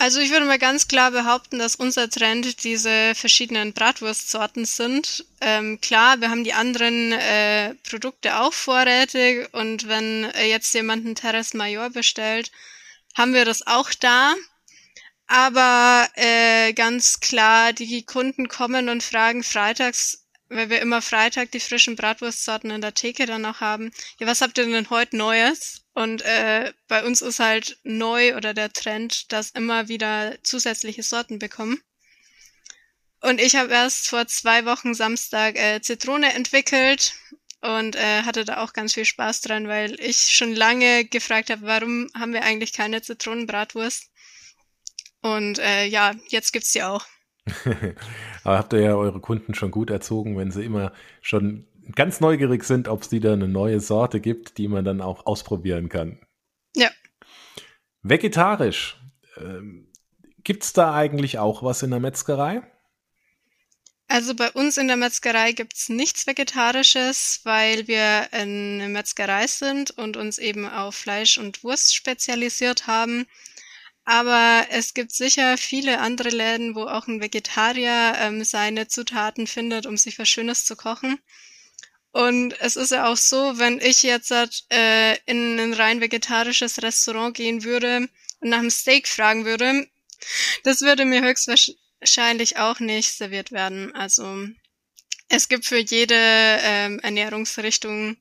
Also 0.00 0.18
ich 0.20 0.30
würde 0.30 0.46
mal 0.46 0.58
ganz 0.58 0.88
klar 0.88 1.10
behaupten, 1.10 1.58
dass 1.58 1.76
unser 1.76 2.08
Trend 2.08 2.64
diese 2.64 3.14
verschiedenen 3.14 3.74
Bratwurstsorten 3.74 4.64
sind. 4.64 5.26
Ähm, 5.42 5.78
klar, 5.82 6.22
wir 6.22 6.30
haben 6.30 6.42
die 6.42 6.54
anderen 6.54 7.12
äh, 7.12 7.74
Produkte 7.86 8.38
auch 8.38 8.54
vorrätig 8.54 9.52
und 9.52 9.88
wenn 9.88 10.24
äh, 10.30 10.46
jetzt 10.46 10.72
jemand 10.72 11.04
ein 11.04 11.16
Terrace 11.16 11.52
Major 11.52 11.90
bestellt, 11.90 12.50
haben 13.14 13.34
wir 13.34 13.44
das 13.44 13.66
auch 13.66 13.92
da. 13.92 14.34
Aber 15.26 16.08
äh, 16.14 16.72
ganz 16.72 17.20
klar, 17.20 17.74
die 17.74 18.02
Kunden 18.02 18.48
kommen 18.48 18.88
und 18.88 19.02
fragen 19.02 19.42
freitags, 19.42 20.24
weil 20.50 20.68
wir 20.68 20.80
immer 20.80 21.00
Freitag 21.00 21.52
die 21.52 21.60
frischen 21.60 21.96
Bratwurstsorten 21.96 22.70
in 22.70 22.80
der 22.80 22.94
Theke 22.94 23.24
dann 23.24 23.42
noch 23.42 23.60
haben, 23.60 23.92
ja, 24.18 24.26
was 24.26 24.40
habt 24.40 24.58
ihr 24.58 24.66
denn 24.66 24.90
heute 24.90 25.16
Neues? 25.16 25.82
Und 25.94 26.22
äh, 26.22 26.72
bei 26.88 27.04
uns 27.04 27.22
ist 27.22 27.38
halt 27.38 27.78
neu 27.84 28.36
oder 28.36 28.52
der 28.52 28.72
Trend, 28.72 29.32
dass 29.32 29.50
immer 29.50 29.88
wieder 29.88 30.36
zusätzliche 30.42 31.02
Sorten 31.02 31.38
bekommen. 31.38 31.80
Und 33.20 33.40
ich 33.40 33.54
habe 33.54 33.72
erst 33.72 34.08
vor 34.08 34.26
zwei 34.26 34.64
Wochen 34.64 34.94
Samstag 34.94 35.56
äh, 35.56 35.80
Zitrone 35.82 36.32
entwickelt 36.32 37.14
und 37.60 37.94
äh, 37.94 38.22
hatte 38.22 38.44
da 38.44 38.62
auch 38.62 38.72
ganz 38.72 38.94
viel 38.94 39.04
Spaß 39.04 39.42
dran, 39.42 39.68
weil 39.68 40.00
ich 40.00 40.34
schon 40.34 40.54
lange 40.54 41.04
gefragt 41.04 41.50
habe, 41.50 41.62
warum 41.62 42.10
haben 42.18 42.32
wir 42.32 42.42
eigentlich 42.42 42.72
keine 42.72 43.02
Zitronenbratwurst? 43.02 44.10
Und 45.20 45.58
äh, 45.58 45.84
ja, 45.84 46.14
jetzt 46.28 46.52
gibt's 46.52 46.72
die 46.72 46.82
auch. 46.82 47.04
Aber 48.44 48.58
habt 48.58 48.72
ihr 48.72 48.80
ja 48.80 48.94
eure 48.94 49.20
Kunden 49.20 49.54
schon 49.54 49.70
gut 49.70 49.90
erzogen, 49.90 50.36
wenn 50.38 50.50
sie 50.50 50.64
immer 50.64 50.92
schon 51.20 51.66
ganz 51.94 52.20
neugierig 52.20 52.64
sind, 52.64 52.88
ob 52.88 53.02
es 53.02 53.12
wieder 53.12 53.32
eine 53.32 53.48
neue 53.48 53.80
Sorte 53.80 54.20
gibt, 54.20 54.58
die 54.58 54.68
man 54.68 54.84
dann 54.84 55.00
auch 55.00 55.26
ausprobieren 55.26 55.88
kann. 55.88 56.18
Ja. 56.76 56.90
Vegetarisch. 58.02 59.00
Ähm, 59.36 59.88
gibt 60.44 60.64
es 60.64 60.72
da 60.72 60.94
eigentlich 60.94 61.38
auch 61.38 61.62
was 61.62 61.82
in 61.82 61.90
der 61.90 62.00
Metzgerei? 62.00 62.62
Also 64.08 64.34
bei 64.34 64.50
uns 64.50 64.76
in 64.76 64.88
der 64.88 64.96
Metzgerei 64.96 65.52
gibt's 65.52 65.88
nichts 65.88 66.26
Vegetarisches, 66.26 67.42
weil 67.44 67.86
wir 67.86 68.26
eine 68.32 68.88
Metzgerei 68.88 69.46
sind 69.46 69.92
und 69.92 70.16
uns 70.16 70.38
eben 70.38 70.68
auf 70.68 70.96
Fleisch 70.96 71.38
und 71.38 71.62
Wurst 71.62 71.94
spezialisiert 71.94 72.88
haben. 72.88 73.26
Aber 74.10 74.66
es 74.70 74.92
gibt 74.92 75.12
sicher 75.12 75.56
viele 75.56 76.00
andere 76.00 76.30
Läden, 76.30 76.74
wo 76.74 76.82
auch 76.82 77.06
ein 77.06 77.20
Vegetarier 77.20 78.14
ähm, 78.18 78.42
seine 78.42 78.88
Zutaten 78.88 79.46
findet, 79.46 79.86
um 79.86 79.96
sich 79.96 80.18
was 80.18 80.28
Schönes 80.28 80.64
zu 80.64 80.74
kochen. 80.74 81.20
Und 82.10 82.60
es 82.60 82.74
ist 82.74 82.90
ja 82.90 83.06
auch 83.06 83.16
so, 83.16 83.60
wenn 83.60 83.78
ich 83.78 84.02
jetzt 84.02 84.32
äh, 84.32 85.14
in 85.26 85.60
ein 85.60 85.74
rein 85.74 86.00
vegetarisches 86.00 86.82
Restaurant 86.82 87.36
gehen 87.36 87.62
würde 87.62 88.08
und 88.40 88.48
nach 88.48 88.58
einem 88.58 88.70
Steak 88.70 89.06
fragen 89.06 89.44
würde, 89.44 89.86
das 90.64 90.80
würde 90.80 91.04
mir 91.04 91.22
höchstwahrscheinlich 91.22 92.56
auch 92.56 92.80
nicht 92.80 93.12
serviert 93.12 93.52
werden. 93.52 93.94
Also 93.94 94.48
es 95.28 95.48
gibt 95.48 95.66
für 95.66 95.78
jede 95.78 96.16
ähm, 96.16 96.98
Ernährungsrichtung 96.98 98.16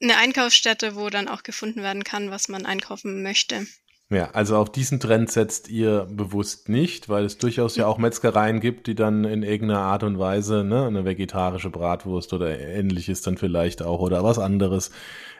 eine 0.00 0.18
Einkaufsstätte, 0.18 0.94
wo 0.94 1.10
dann 1.10 1.26
auch 1.26 1.42
gefunden 1.42 1.82
werden 1.82 2.04
kann, 2.04 2.30
was 2.30 2.46
man 2.46 2.64
einkaufen 2.64 3.24
möchte. 3.24 3.66
Ja, 4.10 4.30
also 4.32 4.56
auf 4.58 4.70
diesen 4.70 5.00
Trend 5.00 5.30
setzt 5.30 5.68
ihr 5.68 6.06
bewusst 6.10 6.68
nicht, 6.68 7.08
weil 7.08 7.24
es 7.24 7.38
durchaus 7.38 7.74
ja 7.76 7.86
auch 7.86 7.96
Metzgereien 7.96 8.60
gibt, 8.60 8.86
die 8.86 8.94
dann 8.94 9.24
in 9.24 9.42
irgendeiner 9.42 9.80
Art 9.80 10.02
und 10.02 10.18
Weise 10.18 10.62
ne, 10.62 10.86
eine 10.86 11.06
vegetarische 11.06 11.70
Bratwurst 11.70 12.34
oder 12.34 12.58
ähnliches 12.58 13.22
dann 13.22 13.38
vielleicht 13.38 13.80
auch 13.82 14.00
oder 14.00 14.22
was 14.22 14.38
anderes 14.38 14.90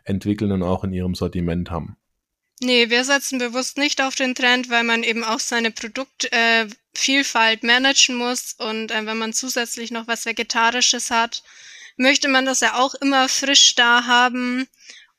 entwickeln 0.05 0.51
und 0.51 0.63
auch 0.63 0.83
in 0.83 0.95
ihrem 0.95 1.15
Sortiment 1.15 1.71
haben. 1.71 1.97
Nee, 2.61 2.89
wir 2.89 3.05
setzen 3.05 3.39
bewusst 3.39 3.77
nicht 3.77 4.01
auf 4.01 4.15
den 4.15 4.35
Trend, 4.35 4.71
weil 4.71 4.85
man 4.85 5.03
eben 5.03 5.25
auch 5.25 5.41
seine 5.41 5.71
Produktvielfalt 5.71 7.63
äh, 7.63 7.67
managen 7.67 8.17
muss 8.17 8.55
und 8.55 8.91
äh, 8.91 9.05
wenn 9.05 9.19
man 9.19 9.35
zusätzlich 9.35 9.91
noch 9.91 10.07
was 10.07 10.25
Vegetarisches 10.25 11.11
hat, 11.11 11.43
möchte 11.97 12.29
man 12.29 12.47
das 12.47 12.61
ja 12.61 12.79
auch 12.79 12.95
immer 12.95 13.29
frisch 13.29 13.75
da 13.75 14.07
haben 14.07 14.67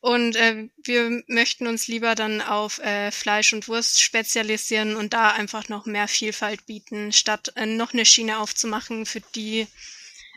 und 0.05 0.35
äh, 0.35 0.69
wir 0.83 1.23
möchten 1.25 1.65
uns 1.65 1.87
lieber 1.87 2.13
dann 2.13 2.39
auf 2.39 2.77
äh, 2.77 3.09
Fleisch 3.09 3.53
und 3.53 3.67
Wurst 3.67 3.99
spezialisieren 3.99 4.97
und 4.97 5.13
da 5.13 5.31
einfach 5.31 5.67
noch 5.67 5.87
mehr 5.87 6.07
Vielfalt 6.07 6.67
bieten, 6.67 7.11
statt 7.11 7.51
äh, 7.55 7.65
noch 7.65 7.91
eine 7.91 8.05
Schiene 8.05 8.37
aufzumachen, 8.37 9.07
für 9.07 9.21
die 9.33 9.65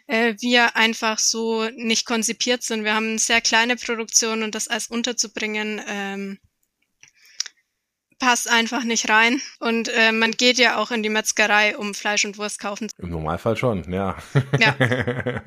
äh, 0.07 0.35
wir 0.41 0.75
einfach 0.75 1.19
so 1.19 1.69
nicht 1.77 2.07
konzipiert 2.07 2.63
sind. 2.63 2.85
Wir 2.85 2.95
haben 2.95 3.11
eine 3.11 3.19
sehr 3.19 3.43
kleine 3.43 3.77
Produktion 3.77 4.43
und 4.43 4.55
das 4.55 4.69
als 4.69 4.87
unterzubringen 4.87 5.83
ähm, 5.87 6.39
passt 8.19 8.49
einfach 8.49 8.85
nicht 8.85 9.11
rein. 9.11 9.39
Und 9.61 9.91
äh, 9.95 10.13
man 10.13 10.31
geht 10.31 10.57
ja 10.57 10.79
auch 10.79 10.91
in 10.93 11.03
die 11.03 11.11
Metzgerei, 11.11 11.77
um 11.77 11.93
Fleisch 11.93 12.25
und 12.25 12.39
Wurst 12.39 12.59
kaufen. 12.59 12.89
Im 12.97 13.11
Normalfall 13.11 13.59
schon, 13.59 13.93
ja. 13.93 14.17
Ja. 14.59 14.75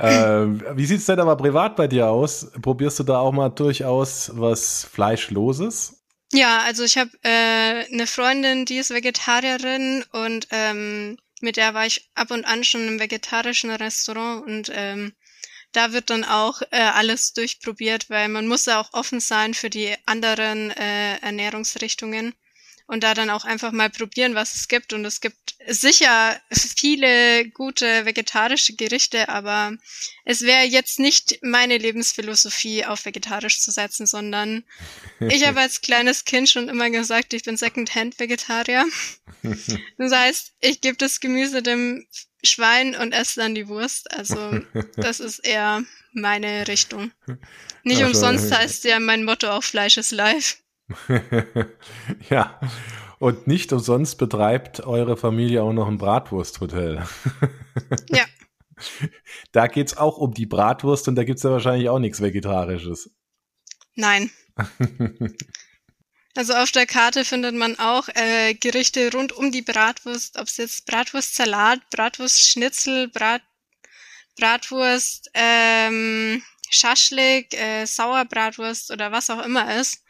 ähm, 0.00 0.62
wie 0.74 0.86
sieht's 0.86 1.06
denn 1.06 1.20
aber 1.20 1.36
privat 1.36 1.76
bei 1.76 1.86
dir 1.86 2.08
aus? 2.08 2.50
Probierst 2.62 2.98
du 2.98 3.02
da 3.04 3.18
auch 3.18 3.32
mal 3.32 3.50
durchaus 3.50 4.30
was 4.34 4.84
Fleischloses? 4.84 6.02
Ja, 6.32 6.60
also 6.60 6.84
ich 6.84 6.96
habe 6.96 7.10
äh, 7.22 7.92
eine 7.92 8.06
Freundin, 8.06 8.64
die 8.64 8.78
ist 8.78 8.90
Vegetarierin 8.90 10.04
und 10.12 10.46
ähm, 10.50 11.18
mit 11.40 11.56
der 11.56 11.74
war 11.74 11.86
ich 11.86 12.08
ab 12.14 12.30
und 12.30 12.44
an 12.44 12.62
schon 12.64 12.86
im 12.86 13.00
vegetarischen 13.00 13.70
Restaurant 13.70 14.46
und 14.46 14.70
ähm, 14.72 15.12
da 15.72 15.92
wird 15.92 16.10
dann 16.10 16.24
auch 16.24 16.62
äh, 16.70 16.78
alles 16.80 17.32
durchprobiert, 17.32 18.10
weil 18.10 18.28
man 18.28 18.46
muss 18.46 18.66
ja 18.66 18.80
auch 18.80 18.92
offen 18.92 19.20
sein 19.20 19.54
für 19.54 19.70
die 19.70 19.94
anderen 20.06 20.70
äh, 20.70 21.16
Ernährungsrichtungen 21.18 22.34
und 22.90 23.04
da 23.04 23.14
dann 23.14 23.30
auch 23.30 23.44
einfach 23.44 23.70
mal 23.70 23.88
probieren, 23.88 24.34
was 24.34 24.56
es 24.56 24.66
gibt. 24.66 24.92
Und 24.92 25.04
es 25.04 25.20
gibt 25.20 25.54
sicher 25.68 26.40
viele 26.50 27.48
gute 27.50 28.04
vegetarische 28.04 28.74
Gerichte, 28.74 29.28
aber 29.28 29.76
es 30.24 30.42
wäre 30.42 30.64
jetzt 30.64 30.98
nicht 30.98 31.38
meine 31.40 31.78
Lebensphilosophie, 31.78 32.84
auf 32.84 33.04
vegetarisch 33.04 33.60
zu 33.60 33.70
setzen, 33.70 34.06
sondern 34.06 34.64
ich 35.20 35.46
habe 35.46 35.60
als 35.60 35.82
kleines 35.82 36.24
Kind 36.24 36.48
schon 36.48 36.68
immer 36.68 36.90
gesagt, 36.90 37.32
ich 37.32 37.44
bin 37.44 37.56
Second-Hand-Vegetarier. 37.56 38.84
Das 39.96 40.12
heißt, 40.12 40.54
ich 40.60 40.80
gebe 40.80 40.96
das 40.96 41.20
Gemüse 41.20 41.62
dem 41.62 42.08
Schwein 42.42 42.96
und 42.96 43.12
esse 43.12 43.38
dann 43.38 43.54
die 43.54 43.68
Wurst. 43.68 44.12
Also 44.12 44.62
das 44.96 45.20
ist 45.20 45.38
eher 45.38 45.84
meine 46.12 46.66
Richtung. 46.66 47.12
Nicht 47.84 48.02
also, 48.02 48.06
umsonst 48.06 48.52
heißt 48.52 48.82
ja 48.82 48.98
mein 48.98 49.24
Motto 49.24 49.48
auch 49.48 49.62
Fleisch 49.62 49.96
ist 49.96 50.10
live. 50.10 50.56
ja, 52.30 52.60
und 53.18 53.46
nicht 53.46 53.72
umsonst 53.72 54.18
betreibt 54.18 54.80
eure 54.80 55.16
Familie 55.16 55.62
auch 55.62 55.72
noch 55.72 55.88
ein 55.88 55.98
Bratwursthotel. 55.98 57.06
ja. 58.08 58.24
Da 59.52 59.66
geht's 59.66 59.96
auch 59.96 60.16
um 60.16 60.32
die 60.32 60.46
Bratwurst 60.46 61.06
und 61.08 61.16
da 61.16 61.24
gibt's 61.24 61.42
ja 61.42 61.50
wahrscheinlich 61.50 61.90
auch 61.90 61.98
nichts 61.98 62.22
Vegetarisches. 62.22 63.10
Nein. 63.94 64.30
also 66.34 66.54
auf 66.54 66.72
der 66.72 66.86
Karte 66.86 67.26
findet 67.26 67.54
man 67.54 67.78
auch 67.78 68.08
äh, 68.14 68.54
Gerichte 68.54 69.12
rund 69.12 69.32
um 69.32 69.52
die 69.52 69.62
Bratwurst, 69.62 70.38
ob 70.38 70.46
es 70.46 70.56
jetzt 70.56 70.86
Bratwurstsalat, 70.86 71.80
Bratwurstschnitzel, 71.90 73.08
Brat, 73.08 73.42
Bratwurst, 74.38 75.30
ähm, 75.34 76.42
Schaschlik, 76.70 77.52
äh, 77.52 77.84
Sauerbratwurst 77.84 78.92
oder 78.92 79.12
was 79.12 79.28
auch 79.28 79.44
immer 79.44 79.78
ist. 79.78 80.02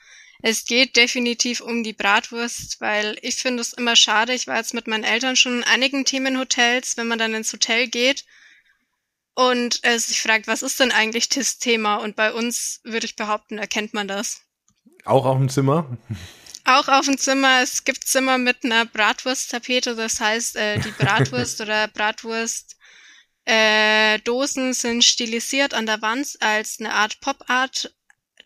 Es 0.43 0.65
geht 0.65 0.97
definitiv 0.97 1.61
um 1.61 1.83
die 1.83 1.93
Bratwurst, 1.93 2.81
weil 2.81 3.19
ich 3.23 3.37
finde 3.37 3.61
es 3.61 3.73
immer 3.73 3.97
schade. 3.97 4.33
Ich 4.33 4.47
war 4.47 4.57
jetzt 4.57 4.75
mit 4.75 4.87
meinen 4.87 5.05
Eltern 5.05 5.37
schon 5.37 5.59
in 5.59 5.65
einigen 5.65 6.05
Themenhotels, 6.05 6.97
wenn 6.97 7.09
man 7.09 7.19
dann 7.19 7.35
ins 7.35 7.53
Hotel 7.53 7.89
geht 7.89 8.25
und 9.35 9.81
äh, 9.83 9.99
sich 9.99 10.23
fragt, 10.23 10.47
was 10.47 10.63
ist 10.63 10.81
denn 10.81 10.93
eigentlich 10.93 11.29
das 11.29 11.59
Thema? 11.59 11.97
Und 11.97 12.17
bei 12.17 12.33
uns 12.33 12.81
würde 12.85 13.07
ich 13.07 13.17
behaupten, 13.17 13.59
erkennt 13.59 13.95
man 13.95 14.09
das. 14.09 14.43
Auch 15.05 15.25
auf 15.25 15.39
dem 15.39 15.49
Zimmer? 15.49 15.99
Auch 16.65 16.89
auf 16.89 17.07
dem 17.07 17.19
Zimmer. 17.19 17.63
Es 17.63 17.85
gibt 17.85 18.07
Zimmer 18.07 18.39
mit 18.39 18.65
einer 18.65 18.85
Bratwursttapete, 18.85 19.97
das 19.97 20.21
heißt, 20.21 20.57
äh, 20.57 20.79
die 20.79 20.93
Bratwurst 20.93 21.61
oder 21.63 21.89
Bratwurst 21.89 22.77
äh, 23.45 24.19
Dosen 24.21 24.75
sind 24.75 25.03
stilisiert 25.03 25.75
an 25.75 25.87
der 25.87 26.03
Wand 26.03 26.37
als 26.41 26.79
eine 26.79 26.93
Art 26.93 27.21
Pop-Art 27.21 27.95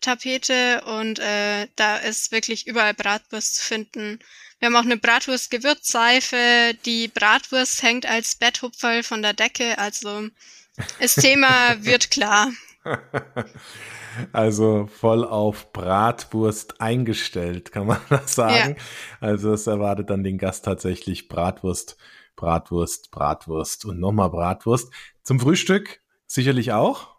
Tapete 0.05 0.83
und 0.85 1.19
äh, 1.19 1.67
da 1.75 1.97
ist 1.97 2.31
wirklich 2.31 2.67
überall 2.67 2.93
Bratwurst 2.93 3.55
zu 3.55 3.63
finden. 3.63 4.19
Wir 4.59 4.67
haben 4.67 4.75
auch 4.75 4.85
eine 4.85 4.97
Bratwurst-Gewürzseife. 4.97 6.75
Die 6.85 7.07
Bratwurst 7.07 7.83
hängt 7.83 8.05
als 8.05 8.35
Betthupferl 8.35 9.03
von 9.03 9.21
der 9.21 9.33
Decke. 9.33 9.77
Also 9.77 10.29
das 10.99 11.15
Thema 11.15 11.75
wird 11.83 12.11
klar. 12.11 12.51
Also 14.31 14.87
voll 14.87 15.25
auf 15.25 15.73
Bratwurst 15.73 16.79
eingestellt, 16.79 17.71
kann 17.71 17.87
man 17.87 17.99
das 18.09 18.35
sagen. 18.35 18.75
Ja. 18.77 18.83
Also 19.19 19.53
es 19.53 19.67
erwartet 19.67 20.09
dann 20.09 20.23
den 20.23 20.37
Gast 20.37 20.65
tatsächlich 20.65 21.27
Bratwurst, 21.27 21.97
Bratwurst, 22.35 23.11
Bratwurst 23.11 23.85
und 23.85 23.99
nochmal 23.99 24.29
Bratwurst. 24.29 24.91
Zum 25.23 25.39
Frühstück 25.39 25.99
sicherlich 26.27 26.71
auch. 26.71 27.14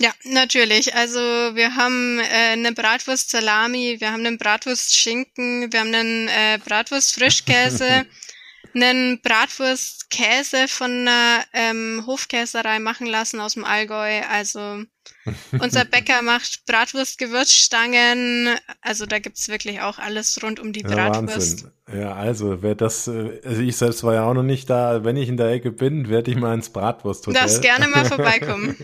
Ja, 0.00 0.10
natürlich. 0.24 0.94
Also 0.94 1.20
wir 1.20 1.76
haben 1.76 2.18
äh, 2.18 2.52
eine 2.52 2.72
Bratwurst 2.72 3.30
Salami, 3.30 3.96
wir 4.00 4.10
haben 4.10 4.26
einen 4.26 4.38
Bratwurst 4.38 4.96
Schinken, 4.96 5.72
wir 5.72 5.80
haben 5.80 5.94
einen 5.94 6.28
äh, 6.28 6.58
Bratwurst 6.64 7.14
Frischkäse, 7.14 8.06
einen 8.74 9.20
Bratwurst 9.20 10.10
Käse 10.10 10.66
von 10.68 10.90
einer 10.90 11.44
ähm, 11.52 12.04
Hofkäserei 12.06 12.78
machen 12.78 13.06
lassen 13.06 13.40
aus 13.40 13.54
dem 13.54 13.64
Allgäu. 13.64 14.22
Also 14.28 14.82
unser 15.58 15.84
Bäcker 15.84 16.22
macht 16.22 16.64
Bratwurst 16.66 17.18
Gewürzstangen. 17.18 18.48
Also 18.80 19.06
da 19.06 19.18
gibt's 19.18 19.48
wirklich 19.48 19.80
auch 19.80 19.98
alles 19.98 20.42
rund 20.42 20.58
um 20.58 20.72
die 20.72 20.82
Bratwurst. 20.82 21.68
Ja, 21.88 21.98
ja, 21.98 22.14
also 22.14 22.62
wer 22.62 22.74
das, 22.74 23.08
äh, 23.08 23.40
also 23.44 23.60
ich 23.62 23.76
selbst 23.76 24.02
war 24.04 24.14
ja 24.14 24.24
auch 24.24 24.34
noch 24.34 24.42
nicht 24.42 24.68
da. 24.68 25.04
Wenn 25.04 25.16
ich 25.16 25.28
in 25.28 25.36
der 25.36 25.48
Ecke 25.48 25.70
bin, 25.70 26.08
werde 26.08 26.30
ich 26.30 26.36
mal 26.36 26.54
ins 26.54 26.70
Bratwursthotel. 26.70 27.40
Darfst 27.40 27.62
gerne 27.62 27.88
mal 27.88 28.04
vorbeikommen. 28.06 28.76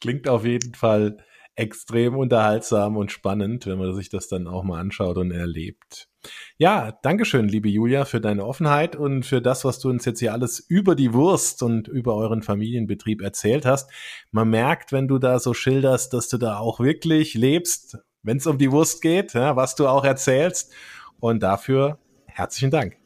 Klingt 0.00 0.28
auf 0.28 0.44
jeden 0.44 0.74
Fall 0.74 1.18
extrem 1.58 2.16
unterhaltsam 2.16 2.96
und 2.96 3.10
spannend, 3.10 3.66
wenn 3.66 3.78
man 3.78 3.92
sich 3.92 4.08
das 4.08 4.28
dann 4.28 4.46
auch 4.46 4.62
mal 4.62 4.78
anschaut 4.78 5.18
und 5.18 5.32
erlebt. 5.32 6.08
Ja, 6.56 6.92
Dankeschön, 7.02 7.48
liebe 7.48 7.68
Julia, 7.68 8.04
für 8.04 8.20
deine 8.20 8.44
Offenheit 8.44 8.94
und 8.94 9.26
für 9.26 9.42
das, 9.42 9.64
was 9.64 9.80
du 9.80 9.88
uns 9.88 10.04
jetzt 10.04 10.20
hier 10.20 10.32
alles 10.32 10.60
über 10.60 10.94
die 10.94 11.12
Wurst 11.12 11.64
und 11.64 11.88
über 11.88 12.14
euren 12.14 12.42
Familienbetrieb 12.42 13.22
erzählt 13.22 13.66
hast. 13.66 13.90
Man 14.30 14.50
merkt, 14.50 14.92
wenn 14.92 15.08
du 15.08 15.18
da 15.18 15.40
so 15.40 15.52
schilderst, 15.52 16.14
dass 16.14 16.28
du 16.28 16.38
da 16.38 16.58
auch 16.58 16.78
wirklich 16.78 17.34
lebst, 17.34 17.98
wenn 18.22 18.36
es 18.36 18.46
um 18.46 18.58
die 18.58 18.70
Wurst 18.70 19.02
geht, 19.02 19.34
ja, 19.34 19.56
was 19.56 19.74
du 19.74 19.88
auch 19.88 20.04
erzählst. 20.04 20.72
Und 21.18 21.42
dafür 21.42 21.98
herzlichen 22.26 22.70
Dank. 22.70 22.96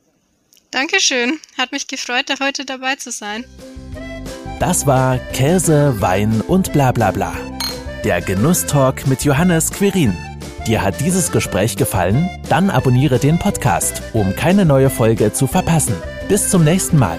Dankeschön. 0.71 1.39
Hat 1.57 1.73
mich 1.73 1.87
gefreut, 1.87 2.29
da 2.29 2.39
heute 2.39 2.67
dabei 2.67 2.97
zu 2.97 3.11
sein. 3.11 3.45
Das 4.63 4.87
war 4.87 5.19
Käse, 5.33 6.01
Wein 6.01 6.41
und 6.41 6.73
bla 6.73 6.93
bla 6.93 7.11
bla. 7.11 7.33
Der 8.05 8.21
Genusstalk 8.21 9.09
mit 9.09 9.25
Johannes 9.25 9.73
Quirin. 9.73 10.17
Dir 10.69 10.83
hat 10.83 11.01
dieses 11.01 11.33
Gespräch 11.33 11.77
gefallen? 11.77 12.31
Dann 12.49 12.71
abonniere 12.71 13.19
den 13.19 13.41
Podcast, 13.41 14.05
um 14.13 14.37
keine 14.37 14.65
neue 14.65 14.89
Folge 14.89 15.33
zu 15.33 15.49
verpassen. 15.49 15.97
Bis 16.29 16.49
zum 16.49 16.63
nächsten 16.63 16.97
Mal. 16.97 17.19